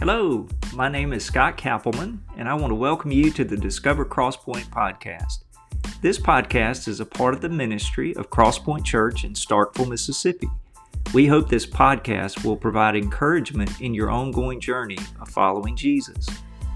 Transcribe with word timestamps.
Hello, 0.00 0.48
my 0.74 0.88
name 0.88 1.12
is 1.12 1.22
Scott 1.22 1.58
Kappelman, 1.58 2.20
and 2.38 2.48
I 2.48 2.54
want 2.54 2.70
to 2.70 2.74
welcome 2.74 3.12
you 3.12 3.30
to 3.32 3.44
the 3.44 3.54
Discover 3.54 4.06
Crosspoint 4.06 4.64
podcast. 4.70 5.44
This 6.00 6.18
podcast 6.18 6.88
is 6.88 7.00
a 7.00 7.04
part 7.04 7.34
of 7.34 7.42
the 7.42 7.50
ministry 7.50 8.16
of 8.16 8.30
Crosspoint 8.30 8.82
Church 8.82 9.24
in 9.24 9.34
Starkville, 9.34 9.90
Mississippi. 9.90 10.48
We 11.12 11.26
hope 11.26 11.50
this 11.50 11.66
podcast 11.66 12.46
will 12.46 12.56
provide 12.56 12.96
encouragement 12.96 13.82
in 13.82 13.92
your 13.92 14.10
ongoing 14.10 14.58
journey 14.58 14.96
of 15.20 15.28
following 15.28 15.76
Jesus. 15.76 16.26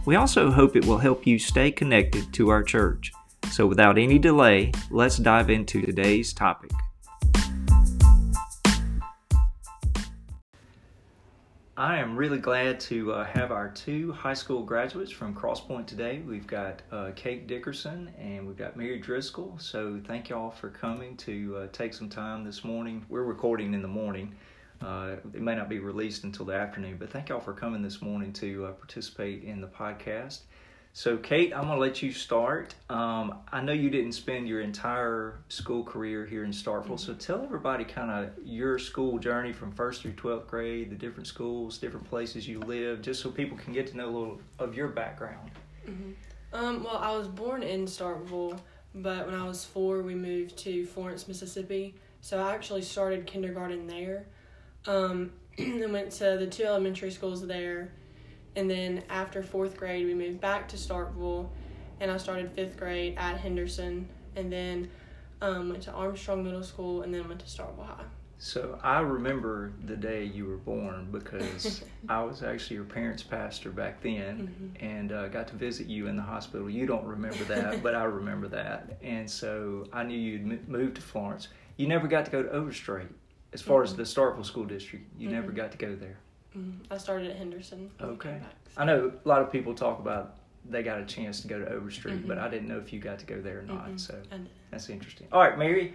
We 0.04 0.16
also 0.16 0.50
hope 0.50 0.76
it 0.76 0.84
will 0.84 0.98
help 0.98 1.26
you 1.26 1.38
stay 1.38 1.70
connected 1.70 2.30
to 2.34 2.50
our 2.50 2.62
church. 2.62 3.10
So, 3.50 3.66
without 3.66 3.96
any 3.96 4.18
delay, 4.18 4.70
let's 4.90 5.16
dive 5.16 5.48
into 5.48 5.80
today's 5.80 6.34
topic. 6.34 6.72
I 11.84 11.98
am 11.98 12.16
really 12.16 12.38
glad 12.38 12.80
to 12.80 13.12
uh, 13.12 13.24
have 13.26 13.52
our 13.52 13.68
two 13.68 14.10
high 14.12 14.32
school 14.32 14.62
graduates 14.62 15.10
from 15.10 15.34
Crosspoint 15.34 15.86
today. 15.86 16.22
We've 16.26 16.46
got 16.46 16.80
uh, 16.90 17.10
Kate 17.14 17.46
Dickerson 17.46 18.10
and 18.18 18.46
we've 18.46 18.56
got 18.56 18.74
Mary 18.74 18.98
Driskill. 18.98 19.60
So, 19.60 20.00
thank 20.06 20.30
y'all 20.30 20.50
for 20.50 20.70
coming 20.70 21.14
to 21.18 21.56
uh, 21.58 21.66
take 21.72 21.92
some 21.92 22.08
time 22.08 22.42
this 22.42 22.64
morning. 22.64 23.04
We're 23.10 23.24
recording 23.24 23.74
in 23.74 23.82
the 23.82 23.88
morning. 23.88 24.34
Uh, 24.80 25.16
it 25.34 25.42
may 25.42 25.54
not 25.54 25.68
be 25.68 25.78
released 25.78 26.24
until 26.24 26.46
the 26.46 26.54
afternoon, 26.54 26.96
but 26.98 27.10
thank 27.10 27.28
y'all 27.28 27.38
for 27.38 27.52
coming 27.52 27.82
this 27.82 28.00
morning 28.00 28.32
to 28.32 28.64
uh, 28.64 28.70
participate 28.72 29.44
in 29.44 29.60
the 29.60 29.68
podcast. 29.68 30.38
So, 30.96 31.16
Kate, 31.16 31.52
I'm 31.52 31.62
going 31.62 31.74
to 31.74 31.80
let 31.80 32.02
you 32.02 32.12
start. 32.12 32.76
Um, 32.88 33.40
I 33.50 33.60
know 33.60 33.72
you 33.72 33.90
didn't 33.90 34.12
spend 34.12 34.46
your 34.46 34.60
entire 34.60 35.40
school 35.48 35.82
career 35.82 36.24
here 36.24 36.44
in 36.44 36.52
Starkville, 36.52 36.84
mm-hmm. 36.84 36.96
so 36.98 37.14
tell 37.14 37.42
everybody 37.42 37.82
kind 37.82 38.12
of 38.12 38.30
your 38.46 38.78
school 38.78 39.18
journey 39.18 39.52
from 39.52 39.72
first 39.72 40.02
through 40.02 40.12
12th 40.12 40.46
grade, 40.46 40.90
the 40.90 40.94
different 40.94 41.26
schools, 41.26 41.78
different 41.78 42.08
places 42.08 42.46
you 42.46 42.60
live, 42.60 43.02
just 43.02 43.20
so 43.20 43.32
people 43.32 43.58
can 43.58 43.72
get 43.72 43.88
to 43.88 43.96
know 43.96 44.04
a 44.04 44.14
little 44.16 44.40
of 44.60 44.76
your 44.76 44.86
background. 44.86 45.50
Mm-hmm. 45.84 46.12
Um, 46.52 46.84
well, 46.84 46.98
I 46.98 47.10
was 47.16 47.26
born 47.26 47.64
in 47.64 47.86
Starkville, 47.86 48.56
but 48.94 49.26
when 49.26 49.34
I 49.34 49.44
was 49.44 49.64
four, 49.64 50.00
we 50.02 50.14
moved 50.14 50.56
to 50.58 50.86
Florence, 50.86 51.26
Mississippi. 51.26 51.96
So 52.20 52.38
I 52.38 52.54
actually 52.54 52.82
started 52.82 53.26
kindergarten 53.26 53.88
there. 53.88 54.26
Um, 54.86 55.32
and 55.58 55.92
went 55.92 56.12
to 56.12 56.36
the 56.38 56.46
two 56.46 56.62
elementary 56.62 57.10
schools 57.10 57.44
there 57.44 57.90
and 58.56 58.70
then 58.70 59.02
after 59.08 59.42
fourth 59.42 59.76
grade, 59.76 60.06
we 60.06 60.14
moved 60.14 60.40
back 60.40 60.68
to 60.68 60.76
Starkville, 60.76 61.48
and 62.00 62.10
I 62.10 62.16
started 62.16 62.52
fifth 62.52 62.76
grade 62.76 63.14
at 63.16 63.38
Henderson, 63.38 64.08
and 64.36 64.52
then 64.52 64.90
um, 65.40 65.70
went 65.70 65.82
to 65.84 65.92
Armstrong 65.92 66.44
Middle 66.44 66.62
School, 66.62 67.02
and 67.02 67.12
then 67.12 67.26
went 67.28 67.40
to 67.40 67.46
Starkville 67.46 67.86
High. 67.86 68.04
So 68.38 68.78
I 68.82 69.00
remember 69.00 69.72
the 69.86 69.96
day 69.96 70.24
you 70.24 70.44
were 70.46 70.56
born 70.56 71.08
because 71.10 71.82
I 72.08 72.22
was 72.22 72.42
actually 72.42 72.76
your 72.76 72.84
parents' 72.84 73.22
pastor 73.22 73.70
back 73.70 74.02
then, 74.02 74.48
mm-hmm. 74.48 74.84
and 74.84 75.12
uh, 75.12 75.28
got 75.28 75.48
to 75.48 75.56
visit 75.56 75.86
you 75.86 76.08
in 76.08 76.16
the 76.16 76.22
hospital. 76.22 76.68
You 76.68 76.86
don't 76.86 77.06
remember 77.06 77.42
that, 77.44 77.82
but 77.82 77.94
I 77.94 78.04
remember 78.04 78.48
that, 78.48 78.98
and 79.02 79.28
so 79.28 79.86
I 79.92 80.02
knew 80.02 80.18
you'd 80.18 80.68
moved 80.68 80.96
to 80.96 81.02
Florence. 81.02 81.48
You 81.76 81.88
never 81.88 82.06
got 82.06 82.24
to 82.26 82.30
go 82.30 82.42
to 82.42 82.50
Overstreet 82.50 83.08
as 83.52 83.62
far 83.62 83.82
mm-hmm. 83.82 84.00
as 84.00 84.14
the 84.14 84.20
Starkville 84.20 84.44
School 84.44 84.64
District. 84.64 85.04
You 85.18 85.28
mm-hmm. 85.28 85.36
never 85.36 85.52
got 85.52 85.72
to 85.72 85.78
go 85.78 85.94
there. 85.94 86.18
Mm-hmm. 86.56 86.92
I 86.92 86.98
started 86.98 87.30
at 87.30 87.36
Henderson. 87.36 87.90
Okay. 88.00 88.38
I 88.76 88.84
know 88.84 89.12
a 89.24 89.28
lot 89.28 89.40
of 89.40 89.50
people 89.50 89.74
talk 89.74 89.98
about 89.98 90.36
they 90.68 90.82
got 90.82 90.98
a 90.98 91.04
chance 91.04 91.40
to 91.40 91.48
go 91.48 91.58
to 91.58 91.68
Overstreet, 91.68 92.16
mm-hmm. 92.16 92.28
but 92.28 92.38
I 92.38 92.48
didn't 92.48 92.68
know 92.68 92.78
if 92.78 92.92
you 92.92 92.98
got 92.98 93.18
to 93.18 93.26
go 93.26 93.40
there 93.40 93.60
or 93.60 93.62
not. 93.62 93.86
Mm-hmm. 93.86 93.96
So 93.98 94.16
that's 94.70 94.88
interesting. 94.88 95.26
All 95.30 95.40
right, 95.40 95.58
Mary, 95.58 95.94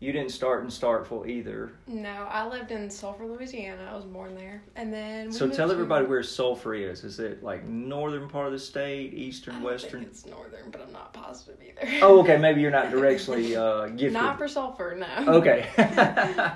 you 0.00 0.12
didn't 0.12 0.30
start 0.30 0.64
in 0.64 0.70
Starkville 0.70 1.28
either. 1.28 1.72
No, 1.86 2.26
I 2.30 2.48
lived 2.48 2.70
in 2.70 2.88
Sulphur, 2.88 3.26
Louisiana. 3.26 3.90
I 3.92 3.94
was 3.94 4.06
born 4.06 4.34
there, 4.34 4.62
and 4.74 4.90
then. 4.90 5.30
so 5.30 5.46
tell 5.48 5.70
everybody 5.70 6.06
where 6.06 6.22
Sulphur 6.22 6.74
is. 6.74 7.04
Is 7.04 7.20
it 7.20 7.42
like 7.42 7.66
northern 7.66 8.26
part 8.26 8.46
of 8.46 8.52
the 8.52 8.58
state, 8.58 9.12
eastern, 9.12 9.62
western? 9.62 10.02
it's 10.02 10.24
northern, 10.24 10.70
but 10.70 10.80
I'm 10.80 10.92
not 10.92 11.12
positive 11.12 11.58
either. 11.62 11.98
oh, 12.02 12.20
okay. 12.20 12.36
Maybe 12.40 12.62
you're 12.62 12.70
not 12.70 12.90
directly 12.90 13.54
uh, 13.54 13.88
gifted. 13.88 14.14
Not 14.14 14.38
for 14.38 14.48
Sulphur, 14.48 14.96
no. 14.98 15.34
Okay. 15.34 15.68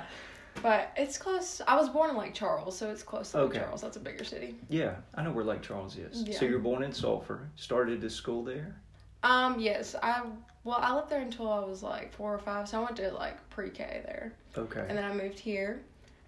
But 0.61 0.91
it's 0.95 1.17
close. 1.17 1.61
I 1.67 1.75
was 1.75 1.89
born 1.89 2.09
in 2.09 2.17
Lake 2.17 2.33
Charles, 2.33 2.77
so 2.77 2.89
it's 2.89 3.03
close 3.03 3.31
to 3.31 3.39
okay. 3.39 3.57
Lake 3.57 3.63
Charles. 3.65 3.81
That's 3.81 3.97
a 3.97 3.99
bigger 3.99 4.23
city. 4.23 4.55
Yeah, 4.69 4.95
I 5.13 5.23
know 5.23 5.31
where 5.31 5.43
Lake 5.43 5.61
Charles 5.61 5.97
is. 5.97 6.23
Yeah. 6.23 6.37
So 6.39 6.45
you're 6.45 6.59
born 6.59 6.83
in 6.83 6.93
Sulphur. 6.93 7.49
Started 7.55 8.01
to 8.01 8.09
school 8.09 8.43
there. 8.43 8.75
Um. 9.23 9.59
Yes. 9.59 9.95
I 10.01 10.23
well, 10.63 10.79
I 10.81 10.95
lived 10.95 11.09
there 11.09 11.21
until 11.21 11.51
I 11.51 11.59
was 11.59 11.83
like 11.83 12.13
four 12.13 12.33
or 12.33 12.39
five. 12.39 12.67
So 12.67 12.81
I 12.81 12.83
went 12.83 12.97
to 12.97 13.11
like 13.11 13.49
pre-K 13.51 14.01
there. 14.05 14.33
Okay. 14.57 14.85
And 14.89 14.97
then 14.97 15.05
I 15.05 15.13
moved 15.13 15.39
here, 15.39 15.81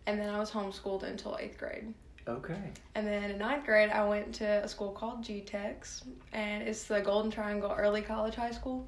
and 0.05 0.19
then 0.19 0.29
I 0.29 0.39
was 0.39 0.51
homeschooled 0.51 1.03
until 1.03 1.37
eighth 1.39 1.57
grade. 1.57 1.93
Okay. 2.27 2.71
And 2.95 3.07
then 3.07 3.31
in 3.31 3.37
ninth 3.37 3.65
grade, 3.65 3.89
I 3.89 4.05
went 4.07 4.33
to 4.35 4.63
a 4.63 4.67
school 4.67 4.91
called 4.91 5.23
GTEX, 5.23 6.03
and 6.33 6.61
it's 6.61 6.83
the 6.83 6.99
Golden 6.99 7.31
Triangle 7.31 7.73
Early 7.75 8.01
College 8.01 8.35
High 8.35 8.51
School. 8.51 8.87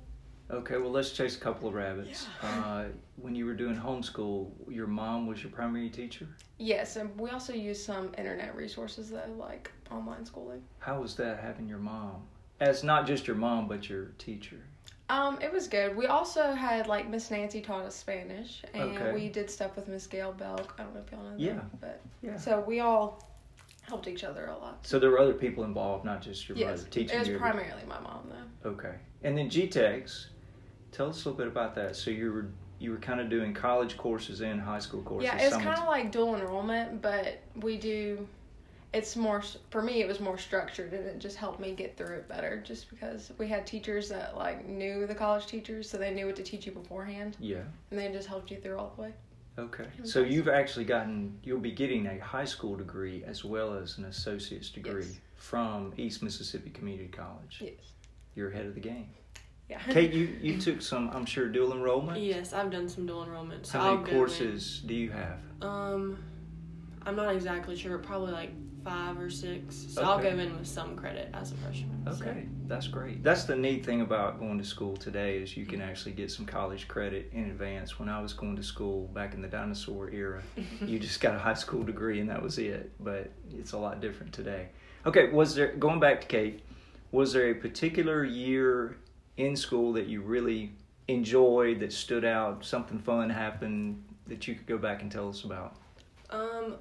Okay, 0.51 0.77
well, 0.77 0.89
let's 0.89 1.11
chase 1.11 1.37
a 1.37 1.39
couple 1.39 1.67
of 1.67 1.75
rabbits. 1.75 2.27
Yeah. 2.41 2.65
Uh, 2.65 2.85
when 3.17 3.35
you 3.35 3.45
were 3.45 3.53
doing 3.53 3.75
homeschool, 3.75 4.49
your 4.67 4.87
mom 4.87 5.27
was 5.27 5.43
your 5.43 5.51
primary 5.51 5.89
teacher? 5.89 6.27
Yes, 6.57 6.95
and 6.95 7.15
we 7.19 7.29
also 7.29 7.53
used 7.53 7.85
some 7.85 8.11
internet 8.17 8.55
resources 8.55 9.11
though, 9.11 9.35
like 9.37 9.71
online 9.91 10.25
schooling. 10.25 10.63
How 10.79 11.01
was 11.01 11.15
that 11.15 11.39
having 11.39 11.67
your 11.67 11.77
mom? 11.77 12.23
As 12.61 12.83
not 12.83 13.05
just 13.05 13.27
your 13.27 13.35
mom, 13.35 13.67
but 13.67 13.89
your 13.89 14.05
teacher? 14.17 14.57
Um, 15.09 15.39
it 15.41 15.51
was 15.51 15.67
good. 15.67 15.95
We 15.95 16.07
also 16.07 16.51
had 16.53 16.87
like 16.87 17.09
Miss 17.09 17.29
Nancy 17.29 17.61
taught 17.61 17.85
us 17.85 17.95
Spanish, 17.95 18.63
and 18.73 18.97
okay. 18.97 19.13
we 19.13 19.29
did 19.29 19.51
stuff 19.51 19.75
with 19.75 19.87
Miss 19.87 20.07
Gail 20.07 20.33
Belk. 20.33 20.75
I 20.79 20.83
don't 20.83 20.93
know 20.95 21.01
if 21.05 21.11
y'all 21.11 21.23
know 21.23 21.35
yeah. 21.37 21.53
that, 21.53 21.81
but 21.81 22.01
yeah. 22.23 22.37
So 22.37 22.63
we 22.67 22.79
all 22.79 23.23
helped 23.83 24.07
each 24.07 24.23
other 24.23 24.47
a 24.47 24.57
lot. 24.57 24.85
So 24.85 24.99
there 24.99 25.09
were 25.11 25.19
other 25.19 25.33
people 25.33 25.63
involved, 25.63 26.05
not 26.05 26.21
just 26.21 26.49
your 26.49 26.57
yes, 26.57 26.79
mother 26.79 26.89
teaching. 26.89 27.17
It 27.17 27.27
was 27.27 27.37
primarily 27.37 27.83
my 27.87 27.99
mom 27.99 28.29
though. 28.29 28.69
Okay, 28.71 28.95
and 29.23 29.37
then 29.37 29.49
GTEX 29.49 30.27
Tell 30.91 31.09
us 31.09 31.25
a 31.25 31.29
little 31.29 31.37
bit 31.37 31.47
about 31.47 31.75
that. 31.75 31.95
So 31.95 32.11
you 32.11 32.31
were 32.31 32.47
you 32.79 32.91
were 32.91 32.97
kind 32.97 33.19
of 33.19 33.29
doing 33.29 33.53
college 33.53 33.97
courses 33.97 34.41
and 34.41 34.59
high 34.59 34.79
school 34.79 35.01
courses. 35.01 35.29
Yeah, 35.31 35.37
it's 35.37 35.57
kind 35.57 35.77
of 35.77 35.85
like 35.85 36.11
dual 36.11 36.35
enrollment, 36.35 37.01
but 37.01 37.41
we 37.61 37.77
do. 37.77 38.27
It's 38.93 39.15
more 39.15 39.43
for 39.69 39.83
me. 39.83 40.01
It 40.01 40.07
was 40.07 40.19
more 40.19 40.37
structured, 40.37 40.93
and 40.93 41.05
it 41.05 41.19
just 41.19 41.35
helped 41.35 41.59
me 41.59 41.73
get 41.73 41.95
through 41.95 42.15
it 42.15 42.27
better. 42.27 42.63
Just 42.65 42.89
because 42.89 43.31
we 43.37 43.47
had 43.47 43.67
teachers 43.67 44.09
that 44.09 44.35
like 44.35 44.67
knew 44.67 45.05
the 45.05 45.13
college 45.13 45.45
teachers, 45.45 45.89
so 45.89 45.97
they 45.97 46.11
knew 46.11 46.25
what 46.25 46.35
to 46.37 46.43
teach 46.43 46.65
you 46.65 46.71
beforehand. 46.71 47.37
Yeah. 47.39 47.63
And 47.91 47.99
they 47.99 48.09
just 48.11 48.27
helped 48.27 48.49
you 48.49 48.57
through 48.57 48.77
all 48.77 48.93
the 48.95 49.03
way. 49.03 49.13
Okay. 49.59 49.85
So 50.03 50.21
you've 50.21 50.47
actually 50.47 50.85
gotten 50.85 51.37
you'll 51.43 51.59
be 51.59 51.71
getting 51.71 52.07
a 52.07 52.17
high 52.19 52.45
school 52.45 52.77
degree 52.77 53.23
as 53.25 53.43
well 53.43 53.73
as 53.73 53.97
an 53.97 54.05
associate's 54.05 54.69
degree 54.69 55.03
yes. 55.03 55.19
from 55.35 55.93
East 55.97 56.23
Mississippi 56.23 56.69
Community 56.69 57.09
College. 57.09 57.59
Yes. 57.61 57.73
You're 58.35 58.49
ahead 58.49 58.65
of 58.65 58.73
the 58.73 58.79
game. 58.79 59.09
Yeah. 59.69 59.79
Kate, 59.89 60.11
you, 60.11 60.35
you 60.41 60.59
took 60.59 60.81
some, 60.81 61.11
I'm 61.13 61.25
sure, 61.25 61.47
dual 61.47 61.73
enrollment. 61.73 62.19
Yes, 62.19 62.53
I've 62.53 62.71
done 62.71 62.89
some 62.89 63.05
dual 63.05 63.23
enrollment. 63.23 63.67
So 63.67 63.79
How 63.79 63.95
many 63.97 64.11
courses 64.11 64.81
do 64.83 64.95
you 64.95 65.11
have? 65.11 65.37
Um, 65.61 66.17
I'm 67.05 67.15
not 67.15 67.35
exactly 67.35 67.75
sure. 67.75 67.99
Probably 67.99 68.31
like 68.31 68.51
five 68.83 69.19
or 69.19 69.29
six. 69.29 69.85
So 69.89 70.01
okay. 70.01 70.09
I'll 70.09 70.19
go 70.19 70.41
in 70.41 70.57
with 70.57 70.67
some 70.67 70.95
credit 70.95 71.29
as 71.35 71.51
a 71.51 71.55
freshman. 71.55 72.03
Okay, 72.07 72.45
so. 72.45 72.49
that's 72.67 72.87
great. 72.87 73.23
That's 73.23 73.43
the 73.43 73.55
neat 73.55 73.85
thing 73.85 74.01
about 74.01 74.39
going 74.39 74.57
to 74.57 74.63
school 74.63 74.97
today 74.97 75.37
is 75.37 75.55
you 75.55 75.67
can 75.67 75.81
actually 75.81 76.13
get 76.13 76.31
some 76.31 76.47
college 76.47 76.87
credit 76.87 77.29
in 77.31 77.45
advance. 77.45 77.99
When 77.99 78.09
I 78.09 78.19
was 78.21 78.33
going 78.33 78.55
to 78.55 78.63
school 78.63 79.07
back 79.07 79.35
in 79.35 79.41
the 79.41 79.47
dinosaur 79.47 80.09
era, 80.09 80.41
you 80.81 80.97
just 80.97 81.21
got 81.21 81.35
a 81.35 81.39
high 81.39 81.53
school 81.53 81.83
degree 81.83 82.19
and 82.19 82.29
that 82.29 82.41
was 82.41 82.57
it. 82.57 82.91
But 82.99 83.31
it's 83.51 83.73
a 83.73 83.77
lot 83.77 84.01
different 84.01 84.33
today. 84.33 84.69
Okay, 85.05 85.29
was 85.29 85.53
there 85.53 85.73
going 85.75 85.99
back 85.99 86.21
to 86.21 86.27
Kate? 86.27 86.61
Was 87.11 87.33
there 87.33 87.49
a 87.51 87.55
particular 87.55 88.23
year 88.23 88.97
in 89.39 89.55
school 89.55 89.93
that 89.93 90.07
you 90.07 90.21
really 90.21 90.71
enjoyed 91.07 91.79
that 91.79 91.91
stood 91.91 92.25
out? 92.25 92.63
Something 92.63 92.99
fun 92.99 93.29
happened 93.29 94.03
that 94.27 94.47
you 94.47 94.55
could 94.55 94.67
go 94.67 94.77
back 94.77 95.01
and 95.01 95.11
tell 95.11 95.29
us 95.29 95.43
about? 95.43 95.75
Um, 96.29 96.75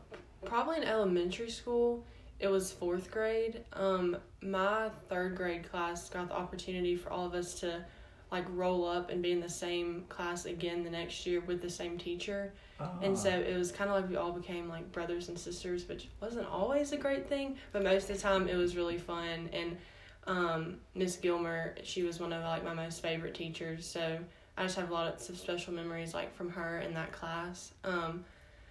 probably 0.45 0.77
in 0.77 0.85
elementary 0.85 1.51
school. 1.51 2.05
It 2.41 2.49
was 2.49 2.71
fourth 2.71 3.11
grade. 3.11 3.65
Um, 3.73 4.17
my 4.43 4.91
third 5.09 5.37
grade 5.37 5.69
class 5.71 6.09
got 6.11 6.29
the 6.29 6.35
opportunity 6.35 6.95
for 6.97 7.11
all 7.11 7.27
of 7.27 7.35
us 7.35 7.59
to 7.61 7.85
like 8.31 8.45
roll 8.51 8.87
up 8.87 9.11
and 9.11 9.23
be 9.23 9.33
in 9.33 9.41
the 9.41 9.49
same 9.49 10.05
class 10.09 10.45
again 10.45 10.85
the 10.85 10.91
next 10.91 11.27
year 11.27 11.41
with 11.41 11.63
the 11.63 11.71
same 11.71 11.97
teacher. 11.97 12.53
And 13.03 13.19
so 13.19 13.29
it 13.29 13.57
was 13.57 13.73
kind 13.73 13.91
of 13.91 13.97
like 13.97 14.09
we 14.09 14.15
all 14.17 14.31
became 14.31 14.69
like 14.69 14.93
brothers 14.93 15.29
and 15.29 15.39
sisters, 15.39 15.89
which 15.89 16.09
wasn't 16.21 16.47
always 16.47 16.93
a 16.93 16.97
great 16.97 17.29
thing, 17.29 17.57
but 17.73 17.83
most 17.83 18.09
of 18.09 18.17
the 18.17 18.23
time 18.23 18.47
it 18.47 18.55
was 18.55 18.77
really 18.77 18.99
fun. 18.99 19.49
And 19.53 19.77
um, 20.29 20.77
Miss 20.95 21.17
Gilmer, 21.17 21.75
she 21.83 22.03
was 22.05 22.21
one 22.21 22.33
of 22.33 22.45
like 22.45 22.63
my 22.63 22.75
most 22.75 23.03
favorite 23.03 23.35
teachers. 23.35 23.87
So 23.87 24.19
I 24.57 24.63
just 24.63 24.77
have 24.77 24.91
a 24.91 24.93
lot 24.93 25.15
of 25.15 25.21
special 25.21 25.73
memories 25.73 26.15
like 26.15 26.37
from 26.37 26.51
her 26.51 26.81
in 26.81 26.95
that 26.95 27.11
class. 27.13 27.73
Um, 27.83 28.25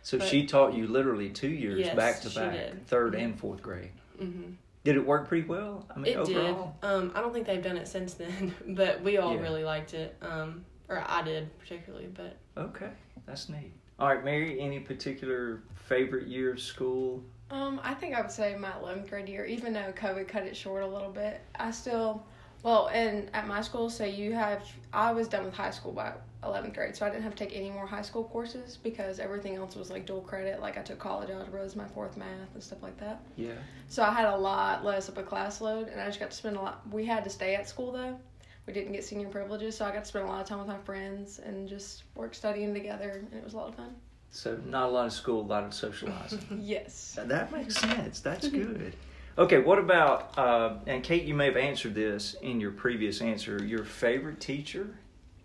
so 0.03 0.19
but, 0.19 0.27
she 0.27 0.45
taught 0.45 0.73
you 0.73 0.87
literally 0.87 1.29
two 1.29 1.49
years 1.49 1.79
yes, 1.79 1.95
back 1.95 2.21
to 2.21 2.29
back, 2.29 2.53
did. 2.53 2.87
3rd 2.87 3.11
mm-hmm. 3.11 3.15
and 3.15 3.39
fourth 3.39 3.61
grade. 3.61 3.91
Mm-hmm. 4.21 4.51
Did 4.83 4.95
it 4.95 5.05
work 5.05 5.27
pretty 5.27 5.45
well? 5.45 5.85
I 5.93 5.99
mean, 5.99 6.13
it 6.13 6.17
overall? 6.17 6.77
did. 6.79 6.87
Um, 6.87 7.11
I 7.13 7.19
don't 7.19 7.33
think 7.33 7.45
they've 7.45 7.61
done 7.61 7.75
it 7.75 7.89
since 7.89 8.13
then, 8.13 8.53
but 8.67 9.01
we 9.01 9.17
all 9.17 9.33
yeah. 9.33 9.41
really 9.41 9.65
liked 9.65 9.93
it. 9.93 10.15
Um, 10.21 10.63
or 10.87 11.03
I 11.05 11.23
did 11.23 11.57
particularly, 11.59 12.07
but 12.07 12.37
okay, 12.55 12.91
that's 13.25 13.49
neat. 13.49 13.73
All 13.99 14.07
right, 14.07 14.23
Mary, 14.23 14.61
any 14.61 14.79
particular 14.79 15.63
favorite 15.87 16.27
year 16.27 16.53
of 16.53 16.61
school 16.61 17.23
Um, 17.49 17.79
I 17.83 17.93
think 17.93 18.13
I 18.13 18.21
would 18.21 18.31
say 18.31 18.55
my 18.57 18.71
11th 18.71 19.09
grade 19.09 19.29
year, 19.29 19.45
even 19.45 19.73
though 19.73 19.93
COVID 19.93 20.27
cut 20.27 20.43
it 20.43 20.55
short 20.55 20.83
a 20.83 20.87
little 20.87 21.11
bit, 21.11 21.41
I 21.55 21.71
still, 21.71 22.25
well, 22.63 22.89
and 22.93 23.29
at 23.33 23.47
my 23.47 23.61
school, 23.61 23.89
so 23.89 24.03
you 24.03 24.33
have, 24.33 24.63
I 24.91 25.13
was 25.13 25.27
done 25.27 25.45
with 25.45 25.53
high 25.53 25.71
school 25.71 25.93
by 25.93 26.13
11th 26.43 26.73
grade, 26.73 26.95
so 26.95 27.05
I 27.05 27.09
didn't 27.09 27.23
have 27.23 27.35
to 27.35 27.45
take 27.45 27.55
any 27.55 27.69
more 27.69 27.87
high 27.87 28.01
school 28.01 28.25
courses 28.25 28.77
because 28.77 29.19
everything 29.19 29.55
else 29.55 29.75
was 29.75 29.89
like 29.89 30.05
dual 30.05 30.21
credit. 30.21 30.61
Like 30.61 30.77
I 30.77 30.81
took 30.81 30.99
college 30.99 31.29
algebra 31.29 31.63
as 31.63 31.75
my 31.75 31.87
fourth 31.87 32.17
math 32.17 32.53
and 32.53 32.61
stuff 32.61 32.83
like 32.83 32.97
that. 32.99 33.21
Yeah. 33.37 33.53
So 33.87 34.03
I 34.03 34.11
had 34.11 34.25
a 34.25 34.37
lot 34.37 34.83
less 34.83 35.07
of 35.07 35.17
a 35.17 35.23
class 35.23 35.61
load, 35.61 35.87
and 35.87 36.01
I 36.01 36.05
just 36.05 36.19
got 36.19 36.31
to 36.31 36.37
spend 36.37 36.57
a 36.57 36.61
lot. 36.61 36.81
We 36.91 37.05
had 37.05 37.23
to 37.23 37.29
stay 37.29 37.55
at 37.55 37.67
school 37.67 37.91
though. 37.91 38.19
We 38.65 38.73
didn't 38.73 38.91
get 38.91 39.05
senior 39.05 39.29
privileges, 39.29 39.77
so 39.77 39.85
I 39.85 39.91
got 39.91 40.03
to 40.03 40.05
spend 40.05 40.25
a 40.25 40.27
lot 40.27 40.41
of 40.41 40.47
time 40.47 40.59
with 40.59 40.67
my 40.67 40.77
friends 40.79 41.39
and 41.39 41.69
just 41.69 42.03
work 42.15 42.35
studying 42.35 42.73
together, 42.73 43.23
and 43.31 43.39
it 43.39 43.43
was 43.43 43.53
a 43.53 43.57
lot 43.57 43.69
of 43.69 43.75
fun. 43.75 43.95
So 44.31 44.59
not 44.65 44.89
a 44.89 44.91
lot 44.91 45.05
of 45.07 45.13
school, 45.13 45.41
a 45.41 45.47
lot 45.47 45.63
of 45.63 45.73
socializing. 45.73 46.39
Yes. 46.61 47.17
that 47.21 47.51
makes 47.51 47.77
sense. 47.77 48.19
That's 48.19 48.47
good. 48.47 48.93
Okay, 49.37 49.59
what 49.59 49.77
about 49.77 50.37
uh, 50.37 50.77
and 50.87 51.03
Kate? 51.03 51.23
You 51.23 51.35
may 51.35 51.45
have 51.45 51.57
answered 51.57 51.93
this 51.93 52.35
in 52.41 52.59
your 52.59 52.71
previous 52.71 53.21
answer. 53.21 53.63
Your 53.63 53.83
favorite 53.83 54.39
teacher 54.39 54.95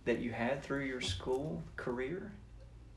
that 0.05 0.19
you 0.19 0.32
had 0.32 0.62
through 0.62 0.84
your 0.84 1.00
school 1.00 1.62
career? 1.76 2.32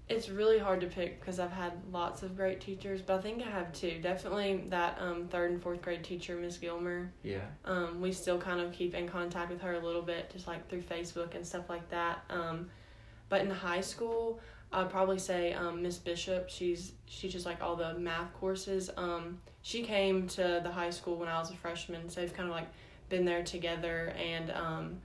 It's 0.08 0.30
really 0.30 0.60
hard 0.60 0.82
to 0.82 0.88
pick 0.88 1.20
because 1.20 1.40
I've 1.40 1.52
had 1.52 1.74
lots 1.92 2.22
of 2.22 2.38
great 2.38 2.62
teachers, 2.62 3.02
but 3.02 3.16
I 3.18 3.22
think 3.22 3.42
I 3.42 3.50
have 3.50 3.74
two. 3.74 4.00
Definitely 4.02 4.66
that 4.70 4.98
um, 5.02 5.28
third 5.28 5.52
and 5.52 5.62
fourth 5.62 5.82
grade 5.82 6.04
teacher, 6.04 6.36
Miss 6.36 6.58
Gilmer. 6.58 7.12
Yeah. 7.24 7.40
Um, 7.66 8.00
we 8.00 8.12
still 8.12 8.38
kind 8.38 8.60
of 8.62 8.72
keep 8.72 8.94
in 8.94 9.08
contact 9.08 9.52
with 9.52 9.62
her 9.62 9.74
a 9.74 9.80
little 9.80 10.04
bit, 10.04 10.30
just 10.32 10.48
like 10.48 10.70
through 10.70 10.84
Facebook 10.84 11.34
and 11.36 11.46
stuff 11.46 11.70
like 11.70 11.90
that. 11.90 12.24
Um, 12.30 12.70
but 13.30 13.42
in 13.42 13.50
high 13.50 13.82
school, 13.82 14.40
I'd 14.76 14.90
probably 14.90 15.20
say 15.20 15.54
um, 15.54 15.82
Miss 15.82 15.98
Bishop. 15.98 16.50
She's 16.50 16.92
she 17.06 17.28
teaches 17.28 17.46
like 17.46 17.62
all 17.62 17.78
the 17.78 17.94
math 17.94 18.34
courses. 18.34 18.90
Um, 18.98 19.40
she 19.62 19.84
came 19.84 20.28
to 20.30 20.60
the 20.62 20.72
high 20.72 20.90
school 20.90 21.16
when 21.16 21.30
I 21.30 21.40
was 21.40 21.50
a 21.50 21.56
freshman, 21.56 22.10
so 22.10 22.20
they've 22.20 22.34
kind 22.34 22.50
of 22.50 22.54
like 22.54 22.68
been 23.08 23.24
there 23.24 23.42
together. 23.42 24.14
And 24.22 24.52
um, 24.52 24.98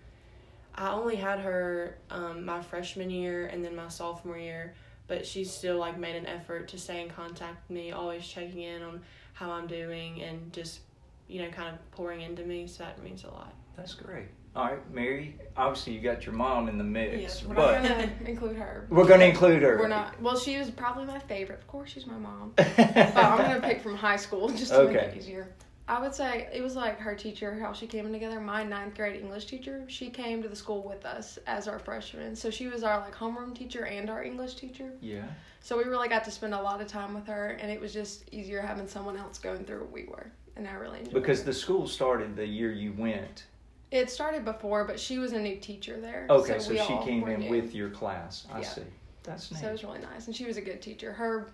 I 0.74 0.90
only 0.90 1.14
had 1.14 1.38
her 1.38 1.98
um, 2.10 2.44
my 2.44 2.60
freshman 2.60 3.10
year 3.10 3.46
and 3.46 3.64
then 3.64 3.76
my 3.76 3.86
sophomore 3.86 4.38
year, 4.38 4.74
but 5.06 5.24
she 5.24 5.44
still 5.44 5.78
like 5.78 5.96
made 5.96 6.16
an 6.16 6.26
effort 6.26 6.66
to 6.68 6.78
stay 6.78 7.00
in 7.00 7.08
contact 7.08 7.68
with 7.68 7.76
me, 7.76 7.92
always 7.92 8.26
checking 8.26 8.62
in 8.62 8.82
on 8.82 9.00
how 9.34 9.52
I'm 9.52 9.68
doing 9.68 10.20
and 10.22 10.52
just 10.52 10.80
you 11.28 11.42
know 11.42 11.48
kind 11.50 11.72
of 11.72 11.90
pouring 11.92 12.22
into 12.22 12.42
me. 12.42 12.66
So 12.66 12.82
that 12.82 13.00
means 13.04 13.22
a 13.22 13.28
lot. 13.28 13.54
That's 13.76 13.94
great. 13.94 14.26
All 14.56 14.64
right, 14.64 14.90
Mary. 14.92 15.36
Obviously, 15.56 15.92
you 15.92 16.00
got 16.00 16.26
your 16.26 16.34
mom 16.34 16.68
in 16.68 16.76
the 16.76 16.84
mix, 16.84 17.20
Yes, 17.20 17.44
we're 17.44 17.54
but 17.54 17.82
not 17.82 17.88
gonna 17.88 18.10
include 18.26 18.56
her. 18.56 18.86
we're 18.90 19.06
going 19.06 19.20
to 19.20 19.26
include 19.26 19.62
her. 19.62 19.78
We're 19.78 19.86
not. 19.88 20.20
Well, 20.20 20.36
she 20.36 20.58
was 20.58 20.70
probably 20.70 21.04
my 21.04 21.20
favorite. 21.20 21.60
Of 21.60 21.66
course, 21.68 21.90
she's 21.90 22.06
my 22.06 22.18
mom. 22.18 22.52
But 22.56 22.76
I'm 23.16 23.38
gonna 23.38 23.60
pick 23.60 23.80
from 23.80 23.94
high 23.96 24.16
school 24.16 24.48
just 24.60 24.72
to 24.72 24.84
make 24.86 24.96
it 24.96 25.16
easier. 25.16 25.52
I 25.86 26.00
would 26.00 26.14
say 26.14 26.48
it 26.52 26.62
was 26.62 26.76
like 26.76 26.98
her 27.00 27.14
teacher, 27.16 27.58
how 27.60 27.72
she 27.72 27.86
came 27.86 28.06
in 28.06 28.12
together. 28.12 28.40
My 28.40 28.62
ninth 28.62 28.94
grade 28.96 29.20
English 29.20 29.46
teacher, 29.46 29.84
she 29.88 30.08
came 30.08 30.40
to 30.42 30.48
the 30.48 30.54
school 30.56 30.82
with 30.86 31.04
us 31.04 31.38
as 31.48 31.66
our 31.68 31.78
freshman. 31.80 32.34
So 32.36 32.48
she 32.50 32.68
was 32.68 32.82
our 32.84 33.00
like 33.00 33.14
homeroom 33.14 33.54
teacher 33.56 33.86
and 33.86 34.08
our 34.10 34.22
English 34.22 34.54
teacher. 34.54 34.92
yeah. 35.00 35.24
So 35.62 35.76
we 35.76 35.84
really 35.84 36.08
got 36.08 36.24
to 36.24 36.30
spend 36.30 36.54
a 36.54 36.60
lot 36.62 36.80
of 36.80 36.86
time 36.88 37.12
with 37.12 37.26
her, 37.26 37.58
and 37.60 37.70
it 37.70 37.78
was 37.80 37.92
just 37.92 38.24
easier 38.32 38.62
having 38.62 38.86
someone 38.88 39.16
else 39.18 39.38
going 39.38 39.64
through 39.64 39.80
what 39.80 39.92
we 39.92 40.04
were. 40.04 40.30
And 40.56 40.66
I 40.66 40.72
really 40.72 41.00
enjoyed 41.00 41.12
Because 41.14 41.40
it. 41.40 41.46
the 41.46 41.52
school 41.52 41.86
started 41.86 42.34
the 42.34 42.46
year 42.46 42.72
you 42.72 42.92
went. 42.96 43.44
It 43.90 44.10
started 44.10 44.44
before, 44.44 44.84
but 44.84 44.98
she 45.00 45.18
was 45.18 45.32
a 45.32 45.38
new 45.40 45.56
teacher 45.56 46.00
there. 46.00 46.26
Okay, 46.30 46.58
so, 46.58 46.70
we 46.70 46.78
she 46.78 46.98
came 47.04 47.26
in 47.28 47.40
new. 47.40 47.50
with 47.50 47.74
your 47.74 47.90
class. 47.90 48.46
I 48.52 48.60
Yeah. 48.60 48.68
see. 48.68 48.82
That's 49.22 49.50
neat. 49.50 49.60
So 49.60 49.68
it 49.68 49.72
was 49.72 49.84
really 49.84 49.98
nice, 50.00 50.26
and 50.26 50.34
she 50.36 50.46
was 50.46 50.56
a 50.56 50.60
good 50.62 50.80
teacher. 50.80 51.12
Her, 51.12 51.50